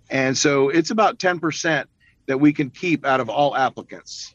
And 0.09 0.37
so 0.37 0.69
it's 0.69 0.89
about 0.89 1.19
10% 1.19 1.85
that 2.27 2.39
we 2.39 2.53
can 2.53 2.69
keep 2.69 3.05
out 3.05 3.19
of 3.19 3.29
all 3.29 3.55
applicants. 3.55 4.33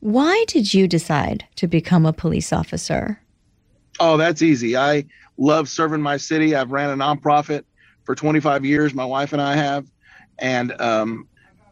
Why 0.00 0.44
did 0.46 0.74
you 0.74 0.86
decide 0.86 1.46
to 1.56 1.66
become 1.66 2.04
a 2.04 2.12
police 2.12 2.52
officer? 2.52 3.20
Oh, 4.00 4.16
that's 4.16 4.42
easy. 4.42 4.76
I 4.76 5.06
love 5.36 5.68
serving 5.68 6.02
my 6.02 6.16
city. 6.16 6.54
I've 6.54 6.72
ran 6.72 6.90
a 6.90 6.96
nonprofit 6.96 7.64
for 8.04 8.14
25 8.14 8.64
years. 8.64 8.94
My 8.94 9.04
wife 9.04 9.32
and 9.32 9.40
I 9.40 9.54
have, 9.56 9.86
and 10.38 10.78
um, 10.80 11.28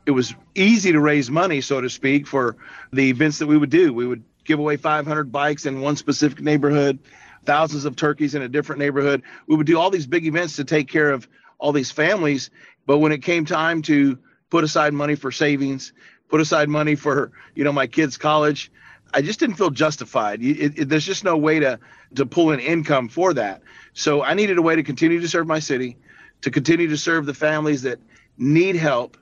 it 0.07 0.13
was 0.13 0.35
easy 0.55 0.93
to 0.93 1.01
raise 1.01 1.31
money, 1.31 1.61
so 1.61 1.81
to 1.81 1.91
speak, 1.91 2.27
for 2.27 2.57
the 2.93 3.09
events 3.09 3.39
that 3.39 3.47
we 3.47 3.57
would 3.57 3.71
do. 3.71 3.93
We 3.93 4.07
would 4.07 4.25
give 4.45 4.59
away 4.59 4.77
500 4.77 5.31
bikes 5.31 5.67
in 5.67 5.81
one 5.81 5.97
specific 5.97 6.41
neighborhood, 6.41 6.99
thousands 7.45 7.85
of 7.85 7.97
turkeys 7.97 8.35
in 8.35 8.43
a 8.43 8.49
different 8.49 8.79
neighborhood. 8.81 9.23
We 9.47 9.57
would 9.57 9.67
do 9.67 9.79
all 9.79 9.91
these 9.91 10.07
big 10.07 10.27
events 10.27 10.57
to 10.57 10.65
take 10.65 10.89
care 10.89 11.11
of 11.11 11.29
all 11.59 11.73
these 11.73 11.91
families. 11.91 12.51
But 12.87 12.99
when 12.99 13.13
it 13.13 13.23
came 13.23 13.45
time 13.45 13.83
to 13.83 14.19
put 14.51 14.65
aside 14.65 14.93
money 14.93 15.15
for 15.15 15.31
savings, 15.31 15.93
put 16.29 16.41
aside 16.41 16.69
money 16.69 16.95
for 16.95 17.33
you 17.55 17.63
know 17.63 17.73
my 17.73 17.87
kids' 17.87 18.17
college, 18.17 18.73
I 19.15 19.23
just 19.23 19.41
didn't 19.41 19.57
feel 19.57 19.71
justified. 19.71 20.43
It, 20.43 20.79
it, 20.79 20.89
there's 20.89 21.07
just 21.07 21.25
no 21.25 21.37
way 21.37 21.61
to 21.61 21.79
to 22.15 22.27
pull 22.27 22.51
an 22.51 22.61
income 22.61 23.09
for 23.09 23.35
that. 23.35 23.63
So 23.93 24.23
I 24.23 24.35
needed 24.35 24.59
a 24.59 24.63
way 24.63 24.77
to 24.77 24.83
continue 24.83 25.21
to 25.21 25.29
serve 25.29 25.47
my 25.47 25.59
city, 25.59 25.97
to 26.43 26.51
continue 26.51 26.89
to 26.89 26.97
serve 26.97 27.27
the 27.27 27.35
families 27.35 27.83
that 27.83 27.99
need 28.39 28.77
help 28.77 29.17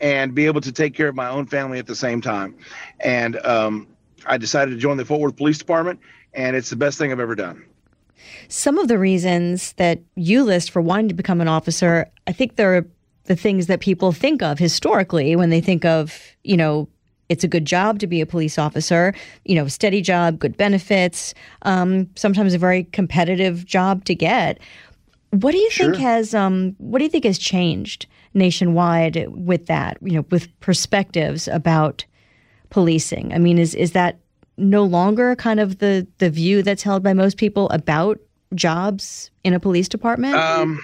and 0.00 0.34
be 0.34 0.46
able 0.46 0.60
to 0.62 0.72
take 0.72 0.94
care 0.94 1.08
of 1.08 1.14
my 1.14 1.28
own 1.28 1.46
family 1.46 1.78
at 1.78 1.86
the 1.86 1.94
same 1.94 2.20
time. 2.20 2.56
And 3.00 3.36
um, 3.44 3.86
I 4.26 4.38
decided 4.38 4.72
to 4.72 4.76
join 4.78 4.96
the 4.96 5.04
Fort 5.04 5.20
Worth 5.20 5.36
Police 5.36 5.58
Department, 5.58 6.00
and 6.32 6.56
it's 6.56 6.70
the 6.70 6.76
best 6.76 6.98
thing 6.98 7.12
I've 7.12 7.20
ever 7.20 7.34
done. 7.34 7.64
Some 8.48 8.78
of 8.78 8.88
the 8.88 8.98
reasons 8.98 9.72
that 9.74 10.00
you 10.14 10.44
list 10.44 10.70
for 10.70 10.80
wanting 10.80 11.08
to 11.08 11.14
become 11.14 11.40
an 11.40 11.48
officer, 11.48 12.06
I 12.26 12.32
think 12.32 12.56
they're 12.56 12.86
the 13.24 13.36
things 13.36 13.66
that 13.66 13.80
people 13.80 14.12
think 14.12 14.42
of 14.42 14.58
historically 14.58 15.36
when 15.36 15.50
they 15.50 15.60
think 15.60 15.84
of, 15.84 16.36
you 16.42 16.56
know, 16.56 16.88
it's 17.30 17.44
a 17.44 17.48
good 17.48 17.64
job 17.64 18.00
to 18.00 18.06
be 18.08 18.20
a 18.20 18.26
police 18.26 18.58
officer, 18.58 19.14
you 19.44 19.54
know, 19.54 19.68
steady 19.68 20.02
job, 20.02 20.38
good 20.38 20.56
benefits, 20.56 21.32
um, 21.62 22.10
sometimes 22.16 22.52
a 22.52 22.58
very 22.58 22.84
competitive 22.84 23.64
job 23.64 24.04
to 24.06 24.16
get. 24.16 24.58
What 25.30 25.52
do 25.52 25.58
you 25.58 25.70
sure. 25.70 25.92
think 25.92 26.02
has 26.02 26.34
um, 26.34 26.74
what 26.78 26.98
do 26.98 27.04
you 27.04 27.10
think 27.10 27.24
has 27.24 27.38
changed 27.38 28.06
nationwide 28.34 29.28
with 29.28 29.66
that? 29.66 29.96
You 30.02 30.14
know, 30.14 30.24
with 30.30 30.48
perspectives 30.58 31.46
about 31.46 32.04
policing. 32.70 33.32
I 33.32 33.38
mean, 33.38 33.58
is 33.58 33.76
is 33.76 33.92
that 33.92 34.18
no 34.56 34.82
longer 34.82 35.36
kind 35.36 35.60
of 35.60 35.78
the 35.78 36.06
the 36.18 36.30
view 36.30 36.64
that's 36.64 36.82
held 36.82 37.04
by 37.04 37.12
most 37.12 37.36
people 37.36 37.68
about 37.70 38.18
jobs 38.56 39.30
in 39.44 39.54
a 39.54 39.60
police 39.60 39.88
department? 39.88 40.34
Um, 40.34 40.80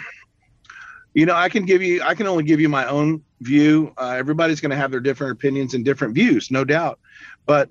you 1.14 1.26
know, 1.26 1.34
I 1.34 1.48
can 1.48 1.66
give 1.66 1.82
you 1.82 2.02
I 2.04 2.14
can 2.14 2.28
only 2.28 2.44
give 2.44 2.60
you 2.60 2.68
my 2.68 2.86
own 2.86 3.24
view. 3.40 3.92
Uh, 3.96 4.14
everybody's 4.16 4.60
going 4.60 4.70
to 4.70 4.76
have 4.76 4.90
their 4.90 5.00
different 5.00 5.32
opinions 5.32 5.74
and 5.74 5.84
different 5.84 6.14
views, 6.14 6.50
no 6.50 6.64
doubt. 6.64 6.98
But 7.44 7.70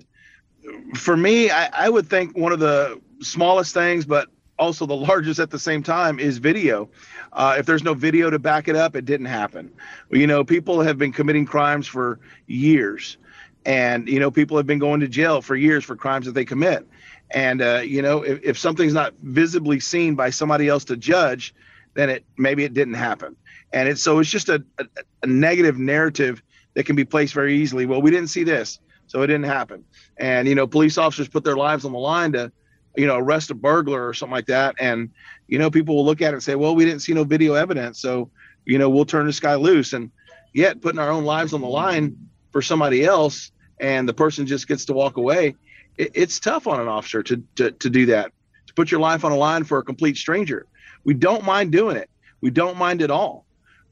for 0.94 1.16
me, 1.16 1.50
I, 1.50 1.86
I 1.86 1.88
would 1.88 2.08
think 2.08 2.36
one 2.36 2.52
of 2.52 2.58
the 2.58 3.00
smallest 3.20 3.74
things, 3.74 4.04
but 4.04 4.28
also 4.58 4.86
the 4.86 4.96
largest 4.96 5.40
at 5.40 5.50
the 5.50 5.58
same 5.58 5.82
time 5.82 6.18
is 6.18 6.38
video. 6.38 6.88
Uh, 7.32 7.56
if 7.58 7.66
there's 7.66 7.82
no 7.82 7.94
video 7.94 8.30
to 8.30 8.38
back 8.38 8.68
it 8.68 8.76
up, 8.76 8.96
it 8.96 9.04
didn't 9.04 9.26
happen. 9.26 9.70
You 10.10 10.26
know, 10.26 10.44
people 10.44 10.80
have 10.80 10.98
been 10.98 11.12
committing 11.12 11.46
crimes 11.46 11.86
for 11.86 12.18
years, 12.46 13.18
and 13.64 14.08
you 14.08 14.20
know, 14.20 14.30
people 14.30 14.56
have 14.56 14.66
been 14.66 14.78
going 14.78 15.00
to 15.00 15.08
jail 15.08 15.42
for 15.42 15.56
years 15.56 15.84
for 15.84 15.96
crimes 15.96 16.26
that 16.26 16.32
they 16.32 16.44
commit. 16.44 16.86
And 17.32 17.60
uh, 17.60 17.82
you 17.84 18.02
know, 18.02 18.22
if, 18.22 18.42
if 18.42 18.58
something's 18.58 18.94
not 18.94 19.14
visibly 19.22 19.80
seen 19.80 20.14
by 20.14 20.30
somebody 20.30 20.68
else 20.68 20.84
to 20.86 20.96
judge, 20.96 21.54
then 21.94 22.08
it 22.08 22.24
maybe 22.38 22.64
it 22.64 22.72
didn't 22.72 22.94
happen. 22.94 23.36
And 23.72 23.88
it's 23.88 24.02
so 24.02 24.18
it's 24.18 24.30
just 24.30 24.48
a, 24.48 24.64
a, 24.78 24.86
a 25.22 25.26
negative 25.26 25.78
narrative 25.78 26.42
that 26.74 26.84
can 26.84 26.96
be 26.96 27.04
placed 27.04 27.34
very 27.34 27.56
easily. 27.56 27.86
Well, 27.86 28.02
we 28.02 28.10
didn't 28.10 28.28
see 28.28 28.44
this, 28.44 28.78
so 29.06 29.22
it 29.22 29.26
didn't 29.26 29.46
happen. 29.46 29.84
And 30.18 30.46
you 30.48 30.54
know, 30.54 30.66
police 30.66 30.98
officers 30.98 31.28
put 31.28 31.44
their 31.44 31.56
lives 31.56 31.84
on 31.84 31.92
the 31.92 31.98
line 31.98 32.32
to 32.32 32.52
you 32.96 33.06
know, 33.06 33.16
arrest 33.16 33.50
a 33.50 33.54
burglar 33.54 34.08
or 34.08 34.14
something 34.14 34.32
like 34.32 34.46
that. 34.46 34.74
And, 34.78 35.10
you 35.46 35.58
know, 35.58 35.70
people 35.70 35.96
will 35.96 36.04
look 36.04 36.22
at 36.22 36.30
it 36.30 36.34
and 36.34 36.42
say, 36.42 36.54
well, 36.54 36.74
we 36.74 36.84
didn't 36.84 37.00
see 37.00 37.12
no 37.12 37.24
video 37.24 37.54
evidence. 37.54 38.00
So, 38.00 38.30
you 38.64 38.78
know, 38.78 38.88
we'll 38.88 39.04
turn 39.04 39.26
this 39.26 39.40
guy 39.40 39.54
loose. 39.54 39.92
And 39.92 40.10
yet 40.52 40.80
putting 40.80 40.98
our 40.98 41.10
own 41.10 41.24
lives 41.24 41.52
on 41.52 41.60
the 41.60 41.68
line 41.68 42.16
for 42.50 42.62
somebody 42.62 43.04
else 43.04 43.52
and 43.78 44.08
the 44.08 44.14
person 44.14 44.46
just 44.46 44.66
gets 44.66 44.86
to 44.86 44.94
walk 44.94 45.18
away, 45.18 45.54
it, 45.98 46.12
it's 46.14 46.40
tough 46.40 46.66
on 46.66 46.80
an 46.80 46.88
officer 46.88 47.22
to, 47.22 47.42
to, 47.56 47.70
to 47.72 47.90
do 47.90 48.06
that, 48.06 48.32
to 48.66 48.74
put 48.74 48.90
your 48.90 49.00
life 49.00 49.24
on 49.24 49.32
a 49.32 49.36
line 49.36 49.64
for 49.64 49.78
a 49.78 49.82
complete 49.82 50.16
stranger. 50.16 50.66
We 51.04 51.14
don't 51.14 51.44
mind 51.44 51.72
doing 51.72 51.96
it. 51.96 52.10
We 52.40 52.50
don't 52.50 52.76
mind 52.76 53.02
at 53.02 53.10
all. 53.10 53.45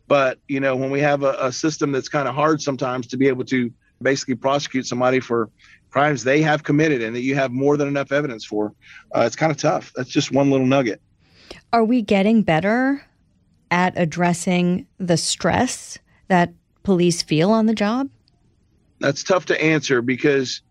But, 0.06 0.38
you 0.48 0.60
know, 0.60 0.76
when 0.76 0.90
we 0.90 1.00
have 1.00 1.22
a, 1.22 1.36
a 1.40 1.52
system 1.52 1.92
that's 1.92 2.08
kind 2.08 2.28
of 2.28 2.34
hard 2.34 2.60
sometimes 2.60 3.06
to 3.08 3.16
be 3.16 3.28
able 3.28 3.44
to 3.46 3.72
basically 4.02 4.34
prosecute 4.34 4.86
somebody 4.86 5.20
for 5.20 5.50
crimes 5.90 6.24
they 6.24 6.42
have 6.42 6.62
committed 6.62 7.02
and 7.02 7.14
that 7.14 7.22
you 7.22 7.34
have 7.34 7.52
more 7.52 7.76
than 7.76 7.88
enough 7.88 8.12
evidence 8.12 8.44
for, 8.44 8.74
uh, 9.14 9.20
it's 9.20 9.36
kind 9.36 9.50
of 9.50 9.56
tough. 9.56 9.92
That's 9.96 10.10
just 10.10 10.32
one 10.32 10.50
little 10.50 10.66
nugget. 10.66 11.00
Are 11.72 11.84
we 11.84 12.02
getting 12.02 12.42
better 12.42 13.04
at 13.70 13.94
addressing 13.96 14.86
the 14.98 15.16
stress 15.16 15.98
that 16.28 16.52
police 16.82 17.22
feel 17.22 17.50
on 17.50 17.66
the 17.66 17.74
job? 17.74 18.10
That's 19.00 19.24
tough 19.24 19.46
to 19.46 19.62
answer 19.62 20.02
because 20.02 20.62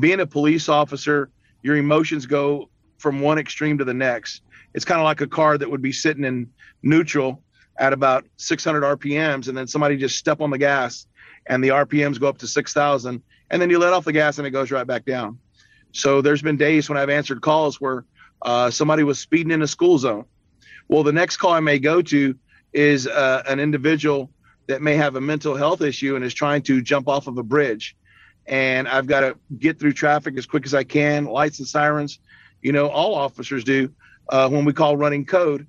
being 0.00 0.20
a 0.20 0.26
police 0.26 0.68
officer, 0.68 1.30
your 1.62 1.76
emotions 1.76 2.26
go 2.26 2.70
from 2.98 3.20
one 3.20 3.38
extreme 3.38 3.78
to 3.78 3.84
the 3.84 3.94
next. 3.94 4.42
It's 4.74 4.84
kind 4.84 5.00
of 5.00 5.04
like 5.04 5.20
a 5.20 5.26
car 5.26 5.58
that 5.58 5.70
would 5.70 5.82
be 5.82 5.92
sitting 5.92 6.24
in 6.24 6.48
neutral 6.82 7.42
at 7.80 7.94
about 7.94 8.26
600 8.36 8.82
RPMs, 8.98 9.48
and 9.48 9.56
then 9.56 9.66
somebody 9.66 9.96
just 9.96 10.18
step 10.18 10.40
on 10.42 10.50
the 10.50 10.58
gas, 10.58 11.06
and 11.46 11.64
the 11.64 11.68
RPMs 11.68 12.20
go 12.20 12.28
up 12.28 12.38
to 12.38 12.46
6,000, 12.46 13.22
and 13.50 13.62
then 13.62 13.70
you 13.70 13.78
let 13.78 13.94
off 13.94 14.04
the 14.04 14.12
gas 14.12 14.38
and 14.38 14.46
it 14.46 14.50
goes 14.50 14.70
right 14.70 14.86
back 14.86 15.06
down. 15.06 15.38
So 15.92 16.20
there's 16.20 16.42
been 16.42 16.58
days 16.58 16.88
when 16.88 16.98
I've 16.98 17.08
answered 17.08 17.40
calls 17.40 17.80
where 17.80 18.04
uh, 18.42 18.70
somebody 18.70 19.02
was 19.02 19.18
speeding 19.18 19.50
in 19.50 19.62
a 19.62 19.66
school 19.66 19.98
zone. 19.98 20.26
Well, 20.88 21.02
the 21.02 21.12
next 21.12 21.38
call 21.38 21.52
I 21.52 21.60
may 21.60 21.78
go 21.78 22.02
to 22.02 22.36
is 22.72 23.08
uh, 23.08 23.42
an 23.48 23.58
individual 23.58 24.30
that 24.68 24.82
may 24.82 24.94
have 24.94 25.16
a 25.16 25.20
mental 25.20 25.56
health 25.56 25.80
issue 25.80 26.14
and 26.14 26.24
is 26.24 26.34
trying 26.34 26.62
to 26.62 26.80
jump 26.80 27.08
off 27.08 27.26
of 27.26 27.38
a 27.38 27.42
bridge. 27.42 27.96
And 28.46 28.86
I've 28.86 29.06
got 29.06 29.20
to 29.20 29.36
get 29.58 29.80
through 29.80 29.94
traffic 29.94 30.36
as 30.36 30.46
quick 30.46 30.66
as 30.66 30.74
I 30.74 30.84
can, 30.84 31.24
lights 31.24 31.58
and 31.58 31.66
sirens. 31.66 32.20
You 32.62 32.72
know, 32.72 32.88
all 32.88 33.14
officers 33.14 33.64
do 33.64 33.92
uh, 34.28 34.48
when 34.48 34.64
we 34.64 34.72
call 34.72 34.96
running 34.96 35.24
code 35.24 35.66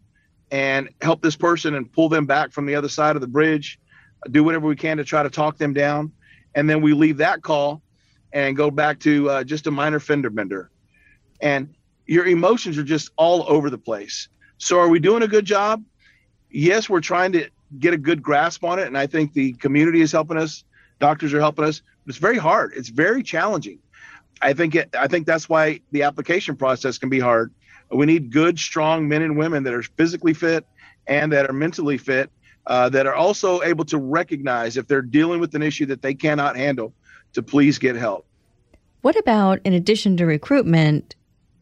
and 0.51 0.89
help 1.01 1.21
this 1.21 1.35
person 1.35 1.75
and 1.75 1.91
pull 1.91 2.09
them 2.09 2.25
back 2.25 2.51
from 2.51 2.65
the 2.65 2.75
other 2.75 2.89
side 2.89 3.15
of 3.15 3.21
the 3.21 3.27
bridge, 3.27 3.79
do 4.29 4.43
whatever 4.43 4.67
we 4.67 4.75
can 4.75 4.97
to 4.97 5.03
try 5.03 5.23
to 5.23 5.29
talk 5.29 5.57
them 5.57 5.73
down. 5.73 6.11
And 6.53 6.69
then 6.69 6.81
we 6.81 6.93
leave 6.93 7.17
that 7.17 7.41
call 7.41 7.81
and 8.33 8.55
go 8.55 8.69
back 8.69 8.99
to 8.99 9.29
uh, 9.29 9.43
just 9.43 9.67
a 9.67 9.71
minor 9.71 9.99
fender 9.99 10.29
bender. 10.29 10.69
And 11.41 11.73
your 12.05 12.27
emotions 12.27 12.77
are 12.77 12.83
just 12.83 13.11
all 13.15 13.45
over 13.47 13.69
the 13.69 13.77
place. 13.77 14.27
So 14.57 14.79
are 14.79 14.89
we 14.89 14.99
doing 14.99 15.23
a 15.23 15.27
good 15.27 15.45
job? 15.45 15.83
Yes 16.49 16.89
we're 16.89 16.99
trying 16.99 17.31
to 17.31 17.49
get 17.79 17.93
a 17.93 17.97
good 17.97 18.21
grasp 18.21 18.65
on 18.65 18.77
it 18.77 18.87
and 18.87 18.97
i 18.97 19.07
think 19.07 19.31
the 19.31 19.53
community 19.53 20.01
is 20.01 20.11
helping 20.11 20.37
us. 20.37 20.65
Doctors 20.99 21.33
are 21.33 21.39
helping 21.39 21.63
us. 21.63 21.81
It's 22.05 22.17
very 22.17 22.37
hard. 22.37 22.73
It's 22.75 22.89
very 22.89 23.23
challenging. 23.23 23.79
I 24.41 24.53
think 24.53 24.75
it, 24.75 24.93
i 24.93 25.07
think 25.07 25.25
that's 25.25 25.47
why 25.47 25.79
the 25.91 26.03
application 26.03 26.57
process 26.57 26.97
can 26.97 27.09
be 27.09 27.19
hard 27.19 27.53
we 27.91 28.05
need 28.05 28.31
good 28.31 28.59
strong 28.59 29.07
men 29.07 29.21
and 29.21 29.37
women 29.37 29.63
that 29.63 29.73
are 29.73 29.83
physically 29.83 30.33
fit 30.33 30.65
and 31.07 31.31
that 31.31 31.49
are 31.49 31.53
mentally 31.53 31.97
fit 31.97 32.29
uh, 32.67 32.89
that 32.89 33.07
are 33.07 33.15
also 33.15 33.61
able 33.63 33.85
to 33.85 33.97
recognize 33.97 34.77
if 34.77 34.87
they're 34.87 35.01
dealing 35.01 35.39
with 35.39 35.53
an 35.55 35.61
issue 35.61 35.85
that 35.87 36.01
they 36.01 36.13
cannot 36.13 36.55
handle 36.55 36.93
to 37.33 37.41
please 37.41 37.79
get 37.79 37.95
help. 37.95 38.25
What 39.01 39.17
about, 39.17 39.59
in 39.63 39.73
addition 39.73 40.15
to 40.17 40.25
recruitment, 40.25 41.15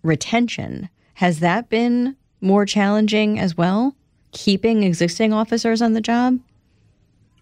retention? 0.03 0.89
Has 1.15 1.39
that 1.39 1.69
been 1.69 2.15
more 2.41 2.65
challenging 2.65 3.39
as 3.39 3.55
well? 3.55 3.95
Keeping 4.31 4.83
existing 4.83 5.33
officers 5.33 5.81
on 5.81 5.93
the 5.93 6.01
job? 6.01 6.39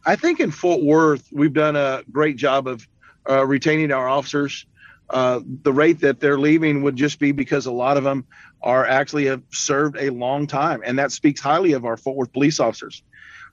I 0.05 0.15
think 0.15 0.39
in 0.39 0.51
Fort 0.51 0.83
Worth, 0.83 1.27
we've 1.31 1.53
done 1.53 1.75
a 1.75 2.03
great 2.11 2.37
job 2.37 2.67
of 2.67 2.87
uh, 3.29 3.45
retaining 3.45 3.91
our 3.91 4.07
officers. 4.07 4.65
Uh, 5.09 5.39
the 5.63 5.71
rate 5.71 6.01
that 6.01 6.19
they're 6.19 6.39
leaving 6.39 6.83
would 6.83 6.95
just 6.95 7.17
be 7.19 7.31
because 7.31 7.65
a 7.65 7.71
lot 7.71 7.97
of 7.97 8.03
them 8.03 8.25
are 8.61 8.85
actually 8.85 9.25
have 9.25 9.41
served 9.51 9.95
a 9.97 10.09
long 10.09 10.47
time, 10.47 10.81
and 10.85 10.99
that 10.99 11.11
speaks 11.11 11.39
highly 11.39 11.73
of 11.73 11.85
our 11.85 11.95
Fort 11.95 12.17
Worth 12.17 12.33
police 12.33 12.59
officers 12.59 13.03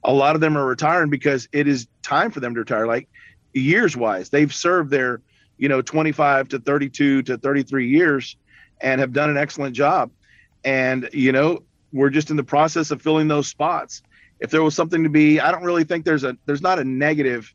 a 0.05 0.13
lot 0.13 0.35
of 0.35 0.41
them 0.41 0.57
are 0.57 0.67
retiring 0.67 1.11
because 1.11 1.49
it 1.53 1.67
is 1.67 1.89
time 2.03 2.31
for 2.31 2.41
them 2.41 2.55
to 2.55 2.61
retire. 2.61 2.87
Like 2.87 3.09
years 3.55 3.97
wise, 3.97 4.29
they've 4.29 4.55
served 4.55 4.91
their, 4.91 5.23
you 5.57 5.69
know, 5.69 5.81
25 5.81 6.49
to 6.49 6.59
32 6.59 7.23
to 7.23 7.39
33 7.39 7.89
years 7.89 8.37
and 8.81 9.01
have 9.01 9.13
done 9.13 9.31
an 9.31 9.39
excellent 9.39 9.75
job. 9.75 10.11
And, 10.65 11.09
you 11.13 11.33
know, 11.33 11.63
we're 11.93 12.11
just 12.11 12.31
in 12.31 12.37
the 12.37 12.45
process 12.45 12.91
of 12.91 13.01
filling 13.01 13.29
those 13.29 13.49
spots. 13.49 14.03
If 14.41 14.51
there 14.51 14.63
was 14.63 14.75
something 14.75 15.05
to 15.05 15.09
be, 15.09 15.41
I 15.41 15.51
don't 15.51 15.65
really 15.65 15.85
think 15.85 16.05
there's 16.05 16.25
a, 16.25 16.37
there's 16.45 16.63
not 16.63 16.79
a 16.79 16.85
negative 16.85 17.55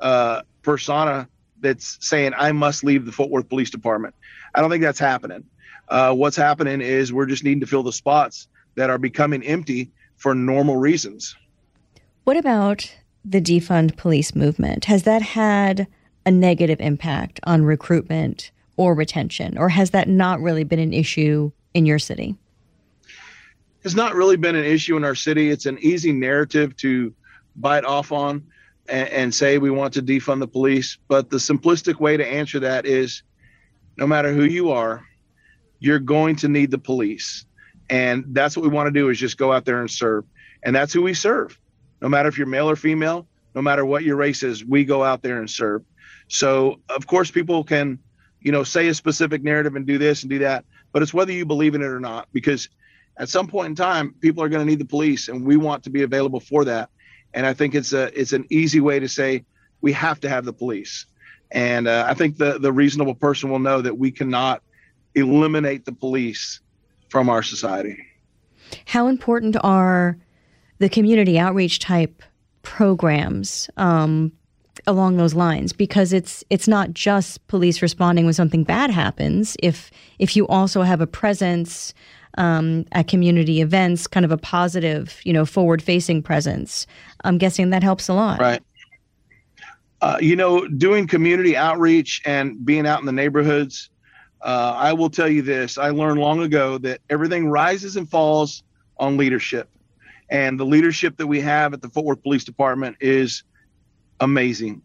uh, 0.00 0.42
persona 0.62 1.28
that's 1.60 1.98
saying 2.00 2.32
I 2.36 2.52
must 2.52 2.84
leave 2.84 3.06
the 3.06 3.12
Fort 3.12 3.30
Worth 3.30 3.48
Police 3.48 3.70
Department. 3.70 4.14
I 4.54 4.60
don't 4.60 4.70
think 4.70 4.82
that's 4.82 4.98
happening. 4.98 5.44
Uh, 5.88 6.14
what's 6.14 6.36
happening 6.36 6.80
is 6.80 7.12
we're 7.12 7.26
just 7.26 7.44
needing 7.44 7.60
to 7.60 7.66
fill 7.66 7.82
the 7.82 7.92
spots 7.92 8.48
that 8.76 8.90
are 8.90 8.98
becoming 8.98 9.42
empty 9.42 9.90
for 10.16 10.34
normal 10.34 10.76
reasons. 10.76 11.36
What 12.24 12.36
about 12.36 12.94
the 13.24 13.40
defund 13.40 13.96
police 13.96 14.34
movement? 14.34 14.84
Has 14.84 15.02
that 15.02 15.22
had 15.22 15.86
a 16.24 16.30
negative 16.30 16.80
impact 16.80 17.40
on 17.44 17.64
recruitment 17.64 18.50
or 18.76 18.94
retention, 18.94 19.58
or 19.58 19.68
has 19.68 19.90
that 19.90 20.08
not 20.08 20.40
really 20.40 20.64
been 20.64 20.78
an 20.78 20.92
issue 20.92 21.50
in 21.74 21.86
your 21.86 21.98
city? 21.98 22.36
It's 23.82 23.94
not 23.94 24.14
really 24.14 24.36
been 24.36 24.54
an 24.54 24.64
issue 24.64 24.96
in 24.96 25.04
our 25.04 25.14
city. 25.14 25.50
It's 25.50 25.66
an 25.66 25.78
easy 25.80 26.12
narrative 26.12 26.76
to 26.76 27.14
bite 27.56 27.84
off 27.84 28.12
on 28.12 28.44
and, 28.90 29.08
and 29.08 29.34
say 29.34 29.58
we 29.58 29.70
want 29.70 29.94
to 29.94 30.02
defund 30.02 30.40
the 30.40 30.48
police. 30.48 30.98
But 31.08 31.30
the 31.30 31.38
simplistic 31.38 32.00
way 32.00 32.16
to 32.16 32.26
answer 32.26 32.60
that 32.60 32.86
is 32.86 33.22
no 33.96 34.06
matter 34.06 34.32
who 34.32 34.44
you 34.44 34.70
are, 34.70 35.04
you're 35.78 35.98
going 35.98 36.36
to 36.36 36.48
need 36.48 36.70
the 36.70 36.78
police. 36.78 37.46
And 37.88 38.24
that's 38.28 38.56
what 38.56 38.62
we 38.62 38.68
want 38.68 38.86
to 38.86 38.92
do 38.92 39.08
is 39.08 39.18
just 39.18 39.38
go 39.38 39.52
out 39.52 39.64
there 39.64 39.80
and 39.80 39.90
serve. 39.90 40.24
And 40.62 40.76
that's 40.76 40.92
who 40.92 41.02
we 41.02 41.14
serve 41.14 41.58
no 42.00 42.08
matter 42.08 42.28
if 42.28 42.38
you're 42.38 42.46
male 42.46 42.68
or 42.68 42.76
female, 42.76 43.26
no 43.54 43.62
matter 43.62 43.84
what 43.84 44.04
your 44.04 44.16
race 44.16 44.42
is, 44.42 44.64
we 44.64 44.84
go 44.84 45.04
out 45.04 45.22
there 45.22 45.38
and 45.38 45.50
serve. 45.50 45.82
So, 46.28 46.80
of 46.88 47.06
course, 47.06 47.30
people 47.30 47.64
can, 47.64 47.98
you 48.40 48.52
know, 48.52 48.62
say 48.62 48.88
a 48.88 48.94
specific 48.94 49.42
narrative 49.42 49.76
and 49.76 49.86
do 49.86 49.98
this 49.98 50.22
and 50.22 50.30
do 50.30 50.38
that, 50.40 50.64
but 50.92 51.02
it's 51.02 51.12
whether 51.12 51.32
you 51.32 51.44
believe 51.44 51.74
in 51.74 51.82
it 51.82 51.86
or 51.86 52.00
not. 52.00 52.28
Because 52.32 52.68
at 53.18 53.28
some 53.28 53.48
point 53.48 53.68
in 53.68 53.74
time, 53.74 54.14
people 54.20 54.42
are 54.42 54.48
going 54.48 54.64
to 54.64 54.70
need 54.70 54.78
the 54.78 54.86
police, 54.86 55.28
and 55.28 55.44
we 55.44 55.56
want 55.56 55.84
to 55.84 55.90
be 55.90 56.02
available 56.02 56.40
for 56.40 56.64
that. 56.64 56.90
And 57.34 57.46
I 57.46 57.54
think 57.54 57.74
it's 57.74 57.92
a 57.92 58.18
it's 58.18 58.32
an 58.32 58.46
easy 58.50 58.80
way 58.80 58.98
to 58.98 59.08
say 59.08 59.44
we 59.80 59.92
have 59.92 60.20
to 60.20 60.28
have 60.28 60.44
the 60.44 60.52
police. 60.52 61.06
And 61.52 61.88
uh, 61.88 62.06
I 62.08 62.14
think 62.14 62.36
the 62.36 62.58
the 62.58 62.72
reasonable 62.72 63.14
person 63.14 63.50
will 63.50 63.58
know 63.58 63.80
that 63.80 63.98
we 63.98 64.10
cannot 64.10 64.62
eliminate 65.14 65.84
the 65.84 65.92
police 65.92 66.60
from 67.08 67.28
our 67.28 67.42
society. 67.42 67.98
How 68.86 69.08
important 69.08 69.56
are 69.62 70.16
the 70.78 70.88
community 70.88 71.38
outreach 71.38 71.80
type 71.80 72.22
programs 72.62 73.68
um, 73.76 74.32
along 74.86 75.16
those 75.16 75.34
lines? 75.34 75.72
Because 75.72 76.12
it's 76.12 76.44
it's 76.50 76.68
not 76.68 76.92
just 76.92 77.46
police 77.48 77.82
responding 77.82 78.24
when 78.24 78.34
something 78.34 78.64
bad 78.64 78.90
happens. 78.90 79.56
If 79.62 79.90
if 80.18 80.36
you 80.36 80.46
also 80.48 80.82
have 80.82 81.00
a 81.00 81.06
presence 81.06 81.94
um, 82.38 82.84
at 82.92 83.08
community 83.08 83.60
events, 83.60 84.06
kind 84.06 84.24
of 84.24 84.32
a 84.32 84.38
positive, 84.38 85.20
you 85.24 85.32
know, 85.32 85.44
forward 85.44 85.82
facing 85.82 86.22
presence, 86.22 86.86
I'm 87.24 87.38
guessing 87.38 87.70
that 87.70 87.82
helps 87.82 88.08
a 88.08 88.14
lot. 88.14 88.40
Right. 88.40 88.62
Uh, 90.02 90.16
you 90.20 90.34
know, 90.34 90.66
doing 90.66 91.06
community 91.06 91.56
outreach 91.56 92.22
and 92.24 92.64
being 92.64 92.86
out 92.86 93.00
in 93.00 93.06
the 93.06 93.12
neighborhoods, 93.12 93.90
uh, 94.40 94.74
I 94.76 94.92
will 94.94 95.10
tell 95.10 95.28
you 95.28 95.42
this. 95.42 95.76
I 95.76 95.90
learned 95.90 96.20
long 96.20 96.40
ago 96.40 96.78
that 96.78 97.00
everything 97.10 97.48
rises 97.48 97.96
and 97.96 98.08
falls 98.08 98.62
on 98.96 99.16
leadership. 99.18 99.68
And 100.30 100.58
the 100.58 100.64
leadership 100.64 101.16
that 101.16 101.26
we 101.26 101.40
have 101.40 101.74
at 101.74 101.82
the 101.82 101.88
Fort 101.88 102.06
Worth 102.06 102.22
Police 102.22 102.44
Department 102.44 102.96
is 103.00 103.42
amazing. 104.20 104.82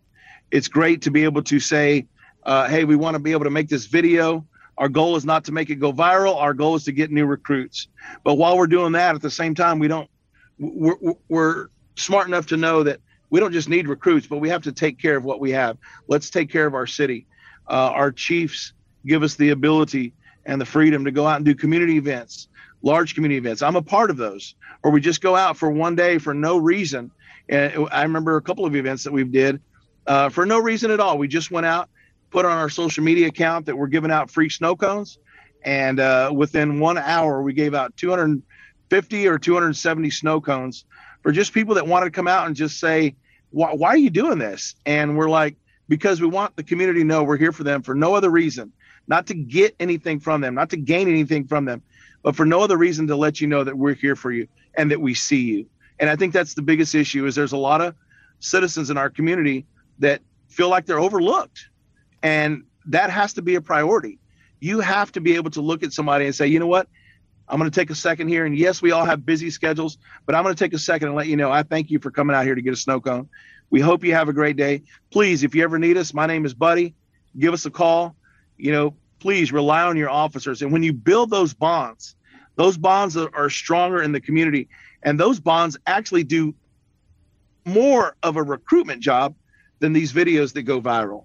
It's 0.52 0.67
great 0.67 1.02
to 1.04 1.12
be 1.12 1.24
able 1.24 1.43
to 1.43 1.60
say, 1.60 2.08
uh, 2.43 2.67
hey, 2.67 2.86
we 2.86 2.95
want 2.95 3.15
to 3.15 3.19
be 3.19 3.32
able 3.32 3.43
to 3.43 3.50
make 3.50 3.69
this 3.69 3.86
video. 3.86 4.45
Our 4.78 4.89
goal 4.89 5.15
is 5.15 5.26
not 5.26 5.45
to 5.45 5.52
make 5.52 5.69
it 5.69 5.76
go 5.76 5.93
viral. 5.93 6.36
Our 6.36 6.54
goal 6.54 6.76
is 6.76 6.84
to 6.86 6.91
get 6.91 7.12
new 7.12 7.26
recruits. 7.26 7.88
But 8.24 8.36
while 8.36 8.58
we're 8.58 8.67
doing 8.67 8.91
that, 8.93 9.15
at 9.15 9.21
the 9.21 9.32
same 9.32 9.56
time, 9.56 9.80
we 9.80 9.88
don't, 9.88 10.10
we're, 10.60 10.95
we're 11.30 11.67
smart 11.95 12.28
enough 12.28 12.48
to 12.48 12.58
know 12.58 12.84
that 12.84 13.00
we 13.30 13.39
don't 13.39 13.52
just 13.52 13.69
need 13.69 13.88
recruits, 13.88 14.28
but 14.28 14.38
we 14.38 14.50
have 14.50 14.63
to 14.63 14.71
take 14.71 15.00
care 15.00 15.17
of 15.17 15.24
what 15.24 15.39
we 15.39 15.52
have. 15.52 15.78
Let's 16.08 16.30
take 16.30 16.50
care 16.50 16.65
of 16.65 16.74
our 16.74 16.88
city. 16.88 17.26
Uh, 17.67 17.91
our 17.93 18.12
chiefs 18.12 18.74
give 19.06 19.24
us 19.24 19.36
the 19.36 19.50
ability 19.50 20.13
and 20.45 20.62
the 20.62 20.65
freedom 20.65 21.06
to 21.06 21.12
go 21.12 21.26
out 21.26 21.38
and 21.38 21.45
do 21.45 21.56
community 21.56 21.98
events, 21.98 22.48
large 22.82 23.15
community 23.15 23.38
events. 23.38 23.62
I'm 23.62 23.76
a 23.76 23.82
part 23.82 24.10
of 24.10 24.17
those, 24.17 24.56
or 24.84 24.91
we 24.91 25.02
just 25.02 25.21
go 25.21 25.36
out 25.36 25.58
for 25.58 25.71
one 25.71 25.95
day 25.95 26.17
for 26.19 26.34
no 26.34 26.58
reason. 26.58 27.12
And 27.49 27.88
I 27.91 28.03
remember 28.03 28.38
a 28.38 28.41
couple 28.41 28.65
of 28.65 28.75
events 28.75 29.03
that 29.03 29.13
we 29.13 29.23
did 29.23 29.62
uh, 30.08 30.29
for 30.29 30.45
no 30.45 30.60
reason 30.60 30.91
at 30.91 30.99
all. 30.99 31.17
We 31.17 31.27
just 31.27 31.51
went 31.51 31.65
out, 31.65 31.89
put 32.31 32.45
on 32.45 32.58
our 32.58 32.69
social 32.69 33.03
media 33.03 33.27
account 33.27 33.67
that 33.67 33.77
we're 33.77 33.88
giving 33.88 34.12
out 34.12 34.29
free 34.31 34.49
snow 34.49 34.75
cones, 34.75 35.19
and 35.63 35.99
uh, 35.99 36.31
within 36.34 36.79
one 36.79 36.97
hour 36.97 37.41
we 37.41 37.53
gave 37.53 37.73
out 37.73 37.95
250 37.97 39.27
or 39.27 39.39
270 39.39 40.10
snow 40.10 40.41
cones 40.41 40.86
for 41.21 41.31
just 41.31 41.53
people 41.53 41.75
that 41.75 41.88
wanted 41.88 42.05
to 42.05 42.12
come 42.12 42.27
out 42.27 42.47
and 42.47 42.55
just 42.55 42.79
say, 42.79 43.15
why, 43.51 43.73
why 43.73 43.89
are 43.89 43.97
you 43.97 44.10
doing 44.10 44.38
this? 44.38 44.75
And 44.86 45.17
we're 45.17 45.29
like, 45.29 45.55
because 45.88 46.21
we 46.21 46.27
want 46.27 46.55
the 46.55 46.63
community 46.63 46.99
to 46.99 47.05
know 47.05 47.23
we're 47.23 47.38
here 47.38 47.51
for 47.51 47.63
them 47.63 47.81
for 47.81 47.95
no 47.95 48.15
other 48.15 48.29
reason, 48.29 48.71
not 49.08 49.27
to 49.27 49.34
get 49.34 49.75
anything 49.79 50.19
from 50.19 50.41
them, 50.41 50.55
not 50.55 50.69
to 50.71 50.77
gain 50.77 51.08
anything 51.08 51.45
from 51.47 51.65
them, 51.65 51.81
but 52.21 52.36
for 52.36 52.45
no 52.45 52.62
other 52.62 52.77
reason 52.77 53.08
to 53.08 53.15
let 53.15 53.39
you 53.39 53.47
know 53.47 53.63
that 53.63 53.77
we're 53.77 53.93
here 53.93 54.15
for 54.15 54.31
you 54.31 54.47
and 54.75 54.91
that 54.91 54.99
we 54.99 55.13
see 55.13 55.41
you. 55.41 55.65
And 55.99 56.10
I 56.10 56.15
think 56.15 56.34
that's 56.34 56.53
the 56.53 56.62
biggest 56.62 56.95
issue 56.95 57.25
is 57.25 57.36
there's 57.36 57.53
a 57.53 57.58
lot 57.58 57.81
of 57.81 57.95
citizens 58.39 58.89
in 58.89 58.97
our 58.97 59.10
community 59.10 59.65
that 59.99 60.21
feel 60.49 60.69
like 60.69 60.86
they're 60.86 60.99
overlooked. 60.99 61.69
And 62.21 62.63
that 62.88 63.10
has 63.10 63.34
to 63.34 63.41
be 63.41 63.55
a 63.55 63.62
priority. 63.62 64.19
You 64.60 64.79
have 64.79 65.12
to 65.13 65.21
be 65.21 65.36
able 65.36 65.51
to 65.51 65.62
look 65.62 65.84
at 65.84 65.93
somebody 65.93 66.25
and 66.25 66.36
say, 66.36 66.47
you 66.47 66.60
know 66.60 66.67
what? 66.67 66.88
I'm 67.47 67.60
going 67.60 67.69
to 67.69 67.79
take 67.79 67.89
a 67.89 67.95
second 67.95 68.27
here. 68.27 68.45
And 68.45 68.58
yes, 68.58 68.81
we 68.81 68.91
all 68.91 69.05
have 69.05 69.25
busy 69.25 69.51
schedules, 69.51 69.97
but 70.25 70.36
I'm 70.36 70.43
going 70.43 70.55
to 70.55 70.63
take 70.63 70.73
a 70.73 70.79
second 70.79 71.10
and 71.10 71.17
let 71.17 71.27
you 71.27 71.38
know 71.38 71.51
I 71.51 71.63
thank 71.63 71.91
you 71.91 71.99
for 71.99 72.10
coming 72.10 72.36
out 72.36 72.45
here 72.45 72.55
to 72.55 72.62
get 72.62 72.73
a 72.73 72.77
snow 72.77 72.99
cone. 72.99 73.29
We 73.69 73.81
hope 73.81 74.03
you 74.03 74.13
have 74.13 74.29
a 74.29 74.34
great 74.34 74.58
day. 74.58 74.84
Please, 75.12 75.43
if 75.43 75.53
you 75.53 75.63
ever 75.63 75.77
need 75.77 75.97
us, 75.97 76.13
my 76.13 76.25
name 76.25 76.45
is 76.45 76.53
Buddy. 76.53 76.95
Give 77.38 77.53
us 77.53 77.65
a 77.65 77.71
call. 77.71 78.15
You 78.58 78.71
know, 78.71 78.95
please 79.19 79.51
rely 79.51 79.84
on 79.84 79.97
your 79.97 80.10
officers. 80.10 80.62
And 80.62 80.71
when 80.71 80.84
you 80.84 80.93
build 80.93 81.29
those 81.29 81.53
bonds, 81.53 82.15
those 82.55 82.77
bonds 82.77 83.17
are, 83.17 83.49
stronger 83.49 84.01
in 84.01 84.12
the 84.12 84.21
community. 84.21 84.69
And 85.06 85.20
those 85.20 85.39
bonds 85.39 85.78
actually 85.88 86.24
do 86.24 86.54
more 87.63 88.18
of 88.24 88.36
a 88.36 88.44
recruitment 88.44 89.02
job 89.02 89.36
than 89.80 89.94
these 89.94 90.12
videos 90.12 90.54
that 90.54 90.63
go 90.63 90.82
viral. 90.82 91.24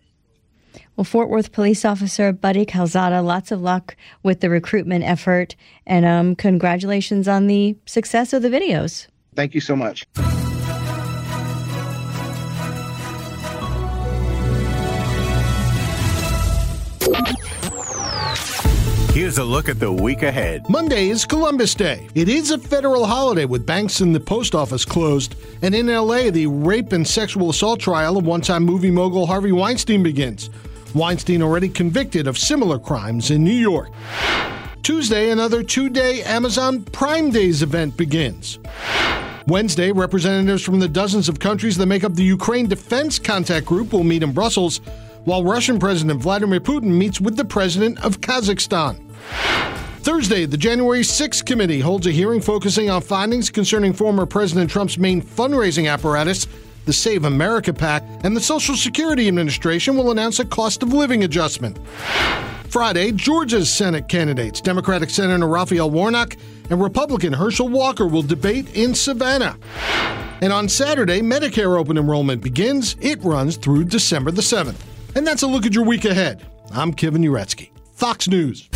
Well, 0.94 1.04
Fort 1.04 1.28
Worth 1.28 1.50
police 1.50 1.84
officer 1.84 2.32
Buddy 2.32 2.64
Calzada, 2.64 3.22
lots 3.22 3.50
of 3.50 3.60
luck 3.60 3.96
with 4.22 4.40
the 4.40 4.50
recruitment 4.50 5.04
effort, 5.04 5.56
and 5.86 6.04
um, 6.04 6.36
congratulations 6.36 7.26
on 7.26 7.48
the 7.48 7.76
success 7.86 8.32
of 8.32 8.42
the 8.42 8.50
videos. 8.50 9.08
Thank 9.34 9.54
you 9.54 9.60
so 9.60 9.74
much. 9.74 10.06
Here's 19.30 19.38
a 19.38 19.44
look 19.44 19.68
at 19.68 19.78
the 19.78 19.92
week 19.92 20.24
ahead. 20.24 20.68
Monday 20.68 21.08
is 21.08 21.24
Columbus 21.24 21.76
Day. 21.76 22.08
It 22.16 22.28
is 22.28 22.50
a 22.50 22.58
federal 22.58 23.06
holiday 23.06 23.44
with 23.44 23.64
banks 23.64 24.00
and 24.00 24.12
the 24.12 24.18
post 24.18 24.56
office 24.56 24.84
closed. 24.84 25.36
And 25.62 25.72
in 25.72 25.86
LA, 25.86 26.30
the 26.30 26.48
rape 26.48 26.90
and 26.92 27.06
sexual 27.06 27.48
assault 27.50 27.78
trial 27.78 28.16
of 28.16 28.26
one 28.26 28.40
time 28.40 28.64
movie 28.64 28.90
mogul 28.90 29.28
Harvey 29.28 29.52
Weinstein 29.52 30.02
begins. 30.02 30.50
Weinstein 30.96 31.42
already 31.42 31.68
convicted 31.68 32.26
of 32.26 32.36
similar 32.36 32.76
crimes 32.76 33.30
in 33.30 33.44
New 33.44 33.52
York. 33.52 33.90
Tuesday, 34.82 35.30
another 35.30 35.62
two 35.62 35.88
day 35.88 36.24
Amazon 36.24 36.82
Prime 36.82 37.30
Days 37.30 37.62
event 37.62 37.96
begins. 37.96 38.58
Wednesday, 39.46 39.92
representatives 39.92 40.64
from 40.64 40.80
the 40.80 40.88
dozens 40.88 41.28
of 41.28 41.38
countries 41.38 41.76
that 41.76 41.86
make 41.86 42.02
up 42.02 42.14
the 42.14 42.24
Ukraine 42.24 42.66
Defense 42.66 43.20
Contact 43.20 43.64
Group 43.64 43.92
will 43.92 44.02
meet 44.02 44.24
in 44.24 44.32
Brussels 44.32 44.80
while 45.24 45.44
Russian 45.44 45.78
President 45.78 46.20
Vladimir 46.20 46.58
Putin 46.58 46.96
meets 46.98 47.20
with 47.20 47.36
the 47.36 47.44
president 47.44 48.02
of 48.04 48.20
Kazakhstan. 48.20 49.09
Thursday, 50.02 50.46
the 50.46 50.56
January 50.56 51.00
6th 51.00 51.44
committee 51.44 51.80
holds 51.80 52.06
a 52.06 52.10
hearing 52.10 52.40
focusing 52.40 52.88
on 52.88 53.02
findings 53.02 53.50
concerning 53.50 53.92
former 53.92 54.24
President 54.24 54.70
Trump's 54.70 54.96
main 54.96 55.20
fundraising 55.20 55.92
apparatus, 55.92 56.46
the 56.86 56.92
Save 56.92 57.26
America 57.26 57.72
PAC, 57.72 58.02
and 58.24 58.34
the 58.34 58.40
Social 58.40 58.74
Security 58.74 59.28
Administration 59.28 59.96
will 59.96 60.10
announce 60.10 60.40
a 60.40 60.44
cost 60.44 60.82
of 60.82 60.92
living 60.92 61.24
adjustment. 61.24 61.78
Friday, 62.70 63.12
Georgia's 63.12 63.70
Senate 63.70 64.08
candidates, 64.08 64.60
Democratic 64.60 65.10
Senator 65.10 65.46
Raphael 65.46 65.90
Warnock 65.90 66.36
and 66.70 66.80
Republican 66.80 67.32
Herschel 67.32 67.68
Walker, 67.68 68.06
will 68.06 68.22
debate 68.22 68.74
in 68.76 68.94
Savannah. 68.94 69.58
And 70.40 70.52
on 70.52 70.68
Saturday, 70.68 71.20
Medicare 71.20 71.78
open 71.78 71.98
enrollment 71.98 72.42
begins. 72.42 72.96
It 73.00 73.22
runs 73.22 73.56
through 73.56 73.84
December 73.84 74.30
the 74.30 74.40
7th. 74.40 74.80
And 75.14 75.26
that's 75.26 75.42
a 75.42 75.46
look 75.46 75.66
at 75.66 75.74
your 75.74 75.84
week 75.84 76.04
ahead. 76.04 76.46
I'm 76.72 76.94
Kevin 76.94 77.22
Uretsky, 77.22 77.70
Fox 77.92 78.28
News. 78.28 78.70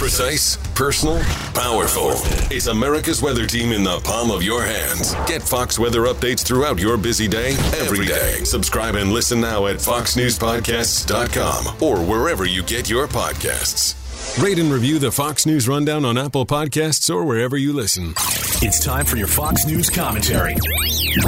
Precise, 0.00 0.56
personal, 0.74 1.20
powerful. 1.52 2.12
It's 2.50 2.68
America's 2.68 3.20
weather 3.20 3.46
team 3.46 3.70
in 3.70 3.84
the 3.84 4.00
palm 4.00 4.30
of 4.30 4.42
your 4.42 4.64
hands. 4.64 5.14
Get 5.26 5.42
Fox 5.42 5.78
weather 5.78 6.04
updates 6.04 6.42
throughout 6.42 6.78
your 6.78 6.96
busy 6.96 7.28
day, 7.28 7.50
every 7.76 8.06
day. 8.06 8.42
Subscribe 8.44 8.94
and 8.94 9.12
listen 9.12 9.42
now 9.42 9.66
at 9.66 9.76
foxnewspodcasts.com 9.76 11.82
or 11.82 11.98
wherever 12.02 12.46
you 12.46 12.62
get 12.62 12.88
your 12.88 13.08
podcasts. 13.08 13.94
Rate 14.42 14.58
and 14.58 14.72
review 14.72 14.98
the 14.98 15.12
Fox 15.12 15.44
News 15.44 15.68
Rundown 15.68 16.06
on 16.06 16.16
Apple 16.16 16.46
Podcasts 16.46 17.14
or 17.14 17.26
wherever 17.26 17.58
you 17.58 17.74
listen. 17.74 18.14
It's 18.62 18.82
time 18.82 19.04
for 19.04 19.18
your 19.18 19.28
Fox 19.28 19.66
News 19.66 19.90
commentary. 19.90 20.56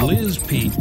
Liz 0.01 0.39
Peek. 0.39 0.73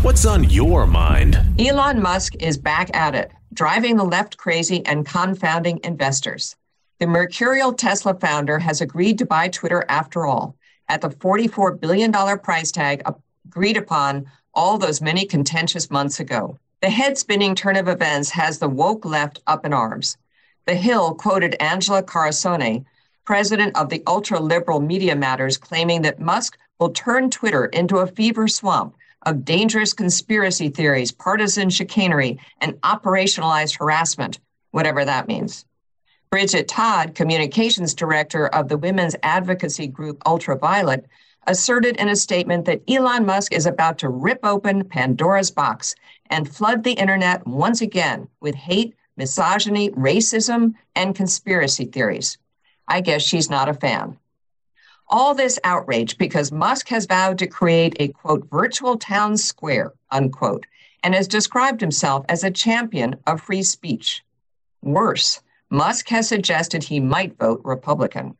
What's 0.00 0.24
on 0.24 0.44
your 0.44 0.86
mind? 0.86 1.38
Elon 1.58 2.00
Musk 2.00 2.36
is 2.36 2.56
back 2.56 2.88
at 2.96 3.14
it, 3.14 3.32
driving 3.52 3.98
the 3.98 4.04
left 4.04 4.38
crazy 4.38 4.82
and 4.86 5.04
confounding 5.04 5.78
investors. 5.84 6.56
The 7.02 7.08
mercurial 7.08 7.72
Tesla 7.72 8.14
founder 8.14 8.60
has 8.60 8.80
agreed 8.80 9.18
to 9.18 9.26
buy 9.26 9.48
Twitter 9.48 9.84
after 9.88 10.24
all, 10.24 10.54
at 10.88 11.00
the 11.00 11.08
$44 11.10 11.80
billion 11.80 12.12
price 12.38 12.70
tag 12.70 13.02
agreed 13.44 13.76
upon 13.76 14.30
all 14.54 14.78
those 14.78 15.00
many 15.00 15.26
contentious 15.26 15.90
months 15.90 16.20
ago. 16.20 16.60
The 16.80 16.90
head 16.90 17.18
spinning 17.18 17.56
turn 17.56 17.74
of 17.74 17.88
events 17.88 18.30
has 18.30 18.60
the 18.60 18.68
woke 18.68 19.04
left 19.04 19.42
up 19.48 19.66
in 19.66 19.72
arms. 19.72 20.16
The 20.66 20.76
Hill 20.76 21.16
quoted 21.16 21.56
Angela 21.58 22.04
Carusone, 22.04 22.84
president 23.24 23.76
of 23.76 23.88
the 23.88 24.04
ultra 24.06 24.38
liberal 24.38 24.78
Media 24.78 25.16
Matters, 25.16 25.56
claiming 25.56 26.02
that 26.02 26.20
Musk 26.20 26.56
will 26.78 26.90
turn 26.90 27.30
Twitter 27.30 27.64
into 27.64 27.96
a 27.96 28.06
fever 28.06 28.46
swamp 28.46 28.94
of 29.22 29.44
dangerous 29.44 29.92
conspiracy 29.92 30.68
theories, 30.68 31.10
partisan 31.10 31.68
chicanery, 31.68 32.38
and 32.60 32.80
operationalized 32.82 33.76
harassment, 33.76 34.38
whatever 34.70 35.04
that 35.04 35.26
means. 35.26 35.64
Bridget 36.32 36.66
Todd, 36.66 37.14
communications 37.14 37.92
director 37.92 38.46
of 38.46 38.68
the 38.68 38.78
women's 38.78 39.14
advocacy 39.22 39.86
group 39.86 40.22
Ultraviolet, 40.24 41.04
asserted 41.46 41.98
in 41.98 42.08
a 42.08 42.16
statement 42.16 42.64
that 42.64 42.80
Elon 42.88 43.26
Musk 43.26 43.52
is 43.52 43.66
about 43.66 43.98
to 43.98 44.08
rip 44.08 44.38
open 44.42 44.82
Pandora's 44.82 45.50
box 45.50 45.94
and 46.30 46.48
flood 46.48 46.84
the 46.84 46.94
internet 46.94 47.46
once 47.46 47.82
again 47.82 48.28
with 48.40 48.54
hate, 48.54 48.94
misogyny, 49.18 49.90
racism, 49.90 50.72
and 50.96 51.14
conspiracy 51.14 51.84
theories. 51.84 52.38
I 52.88 53.02
guess 53.02 53.20
she's 53.20 53.50
not 53.50 53.68
a 53.68 53.74
fan. 53.74 54.16
All 55.08 55.34
this 55.34 55.58
outrage 55.64 56.16
because 56.16 56.50
Musk 56.50 56.88
has 56.88 57.04
vowed 57.04 57.36
to 57.40 57.46
create 57.46 57.94
a 58.00 58.08
quote, 58.08 58.48
virtual 58.48 58.96
town 58.96 59.36
square, 59.36 59.92
unquote, 60.10 60.64
and 61.02 61.14
has 61.14 61.28
described 61.28 61.82
himself 61.82 62.24
as 62.30 62.42
a 62.42 62.50
champion 62.50 63.16
of 63.26 63.42
free 63.42 63.62
speech. 63.62 64.24
Worse, 64.80 65.42
Musk 65.72 66.10
has 66.10 66.28
suggested 66.28 66.84
he 66.84 67.00
might 67.00 67.38
vote 67.38 67.62
Republican. 67.64 68.36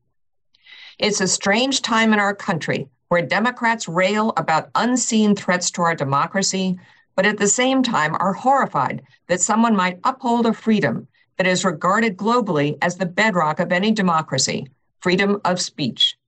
It's 0.99 1.23
a 1.23 1.27
strange 1.27 1.81
time 1.81 2.13
in 2.13 2.19
our 2.19 2.35
country 2.35 2.91
where 3.09 3.23
Democrats 3.23 3.89
rail 3.89 4.35
about 4.37 4.69
unseen 4.75 5.35
threats 5.35 5.71
to 5.71 5.81
our 5.81 5.95
democracy, 5.95 6.79
but 7.17 7.25
at 7.25 7.39
the 7.39 7.49
same 7.49 7.83
time 7.83 8.15
are 8.17 8.35
horrified 8.35 9.01
that 9.29 9.41
someone 9.41 9.75
might 9.75 9.99
uphold 10.05 10.45
a 10.45 10.53
freedom 10.53 11.09
that 11.39 11.47
is 11.47 11.65
regarded 11.65 12.19
globally 12.19 12.77
as 12.83 12.97
the 12.97 13.07
bedrock 13.07 13.61
of 13.61 13.73
any 13.73 13.93
democracy 13.93 14.69
freedom 15.01 15.41
of 15.47 15.59
speech. 15.59 16.19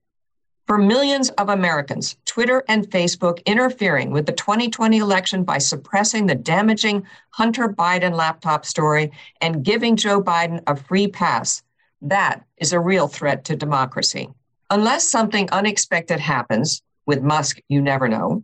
For 0.67 0.79
millions 0.79 1.29
of 1.31 1.51
Americans, 1.51 2.17
Twitter 2.25 2.65
and 2.69 2.89
Facebook 2.89 3.45
interfering 3.45 4.11
with 4.11 4.25
the 4.25 4.33
2020 4.33 4.97
election 4.97 5.45
by 5.45 5.59
suppressing 5.59 6.25
the 6.27 6.35
damaging 6.35 7.07
Hunter 7.31 7.69
Biden 7.69 8.15
laptop 8.15 8.65
story 8.65 9.13
and 9.43 9.63
giving 9.63 9.95
Joe 9.95 10.23
Biden 10.23 10.63
a 10.67 10.75
free 10.75 11.07
pass, 11.07 11.63
that 12.01 12.47
is 12.57 12.73
a 12.73 12.81
real 12.81 13.09
threat 13.09 13.45
to 13.45 13.57
democracy. 13.57 14.31
Unless 14.71 15.11
something 15.11 15.51
unexpected 15.51 16.19
happens, 16.19 16.81
with 17.05 17.23
Musk, 17.23 17.59
you 17.69 17.83
never 17.83 18.09
know, 18.09 18.43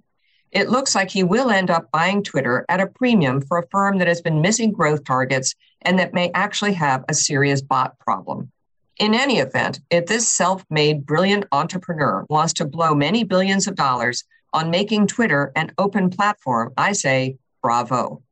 it 0.52 0.68
looks 0.68 0.94
like 0.94 1.10
he 1.10 1.22
will 1.22 1.48
end 1.48 1.70
up 1.70 1.90
buying 1.90 2.22
Twitter 2.22 2.66
at 2.68 2.80
a 2.80 2.86
premium 2.86 3.40
for 3.40 3.58
a 3.58 3.68
firm 3.68 3.96
that 3.96 4.08
has 4.08 4.20
been 4.20 4.42
missing 4.42 4.72
growth 4.72 5.04
targets 5.04 5.54
and 5.80 5.98
that 5.98 6.12
may 6.12 6.30
actually 6.34 6.74
have 6.74 7.02
a 7.08 7.14
serious 7.14 7.62
bot 7.62 7.98
problem. 7.98 8.52
In 9.00 9.14
any 9.14 9.38
event, 9.38 9.80
if 9.88 10.04
this 10.04 10.28
self 10.28 10.62
made 10.68 11.06
brilliant 11.06 11.46
entrepreneur 11.52 12.26
wants 12.28 12.52
to 12.52 12.66
blow 12.66 12.94
many 12.94 13.24
billions 13.24 13.66
of 13.66 13.74
dollars 13.74 14.24
on 14.52 14.70
making 14.70 15.06
Twitter 15.06 15.52
an 15.56 15.72
open 15.78 16.10
platform, 16.10 16.74
I 16.76 16.92
say 16.92 17.38
bravo. 17.62 18.22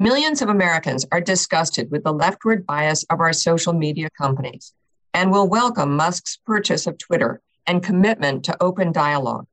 Millions 0.00 0.42
of 0.42 0.48
Americans 0.48 1.06
are 1.12 1.20
disgusted 1.20 1.92
with 1.92 2.02
the 2.02 2.12
leftward 2.12 2.66
bias 2.66 3.04
of 3.04 3.20
our 3.20 3.32
social 3.32 3.72
media 3.72 4.08
companies 4.18 4.74
and 5.14 5.30
will 5.30 5.48
welcome 5.48 5.94
Musk's 5.94 6.40
purchase 6.44 6.88
of 6.88 6.98
Twitter 6.98 7.40
and 7.68 7.80
commitment 7.80 8.44
to 8.46 8.60
open 8.60 8.90
dialogue. 8.90 9.46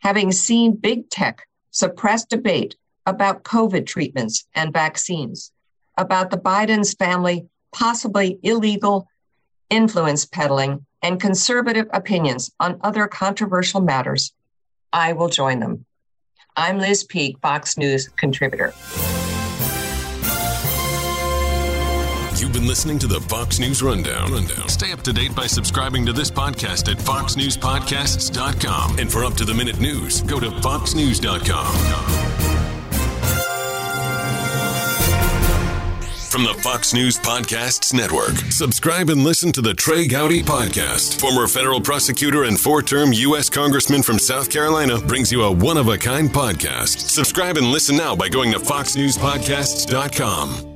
Having 0.00 0.32
seen 0.32 0.74
big 0.74 1.08
tech 1.10 1.46
suppress 1.70 2.24
debate 2.24 2.74
about 3.06 3.44
COVID 3.44 3.86
treatments 3.86 4.48
and 4.52 4.72
vaccines, 4.72 5.52
about 5.96 6.30
the 6.30 6.38
Biden's 6.38 6.94
family 6.94 7.46
possibly 7.70 8.40
illegal 8.42 9.06
influence 9.70 10.24
peddling, 10.24 10.84
and 11.02 11.20
conservative 11.20 11.86
opinions 11.92 12.50
on 12.58 12.80
other 12.82 13.06
controversial 13.06 13.80
matters, 13.80 14.32
I 14.92 15.12
will 15.12 15.28
join 15.28 15.60
them. 15.60 15.84
I'm 16.56 16.78
Liz 16.78 17.04
Peek, 17.04 17.38
Fox 17.40 17.76
News 17.76 18.08
contributor. 18.08 18.72
You've 22.38 22.52
been 22.52 22.66
listening 22.66 22.98
to 23.00 23.06
the 23.06 23.20
Fox 23.28 23.58
News 23.58 23.82
Rundown. 23.82 24.32
Rundown. 24.32 24.68
Stay 24.68 24.92
up 24.92 25.02
to 25.02 25.12
date 25.12 25.34
by 25.34 25.46
subscribing 25.46 26.06
to 26.06 26.12
this 26.12 26.30
podcast 26.30 26.90
at 26.90 26.98
foxnewspodcasts.com. 26.98 28.98
And 28.98 29.10
for 29.10 29.24
up 29.24 29.34
to 29.34 29.44
the 29.44 29.54
minute 29.54 29.80
news, 29.80 30.22
go 30.22 30.40
to 30.40 30.50
foxnews.com. 30.50 32.55
From 36.36 36.44
the 36.44 36.52
Fox 36.52 36.92
News 36.92 37.18
Podcasts 37.18 37.94
Network, 37.94 38.36
subscribe 38.52 39.08
and 39.08 39.24
listen 39.24 39.52
to 39.52 39.62
the 39.62 39.72
Trey 39.72 40.06
Gowdy 40.06 40.42
Podcast. 40.42 41.18
Former 41.18 41.48
federal 41.48 41.80
prosecutor 41.80 42.44
and 42.44 42.60
four 42.60 42.82
term 42.82 43.14
U.S. 43.14 43.48
Congressman 43.48 44.02
from 44.02 44.18
South 44.18 44.50
Carolina 44.50 44.98
brings 44.98 45.32
you 45.32 45.44
a 45.44 45.50
one 45.50 45.78
of 45.78 45.88
a 45.88 45.96
kind 45.96 46.28
podcast. 46.28 47.08
Subscribe 47.08 47.56
and 47.56 47.68
listen 47.68 47.96
now 47.96 48.14
by 48.14 48.28
going 48.28 48.52
to 48.52 48.58
foxnewspodcasts.com. 48.58 50.74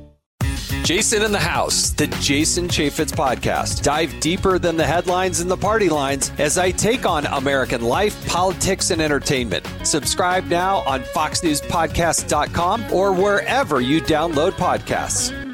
Jason 0.83 1.21
in 1.21 1.31
the 1.31 1.37
House, 1.37 1.91
the 1.91 2.07
Jason 2.07 2.67
Chaffetz 2.67 3.11
podcast. 3.11 3.83
Dive 3.83 4.19
deeper 4.19 4.57
than 4.57 4.77
the 4.77 4.87
headlines 4.87 5.41
and 5.41 5.51
the 5.51 5.57
party 5.57 5.89
lines 5.89 6.31
as 6.39 6.57
I 6.57 6.71
take 6.71 7.05
on 7.05 7.27
American 7.27 7.83
life, 7.83 8.27
politics, 8.27 8.89
and 8.89 8.99
entertainment. 8.99 9.69
Subscribe 9.83 10.45
now 10.45 10.77
on 10.87 11.01
foxnewspodcast.com 11.01 12.91
or 12.91 13.13
wherever 13.13 13.79
you 13.79 14.01
download 14.01 14.53
podcasts. 14.53 15.50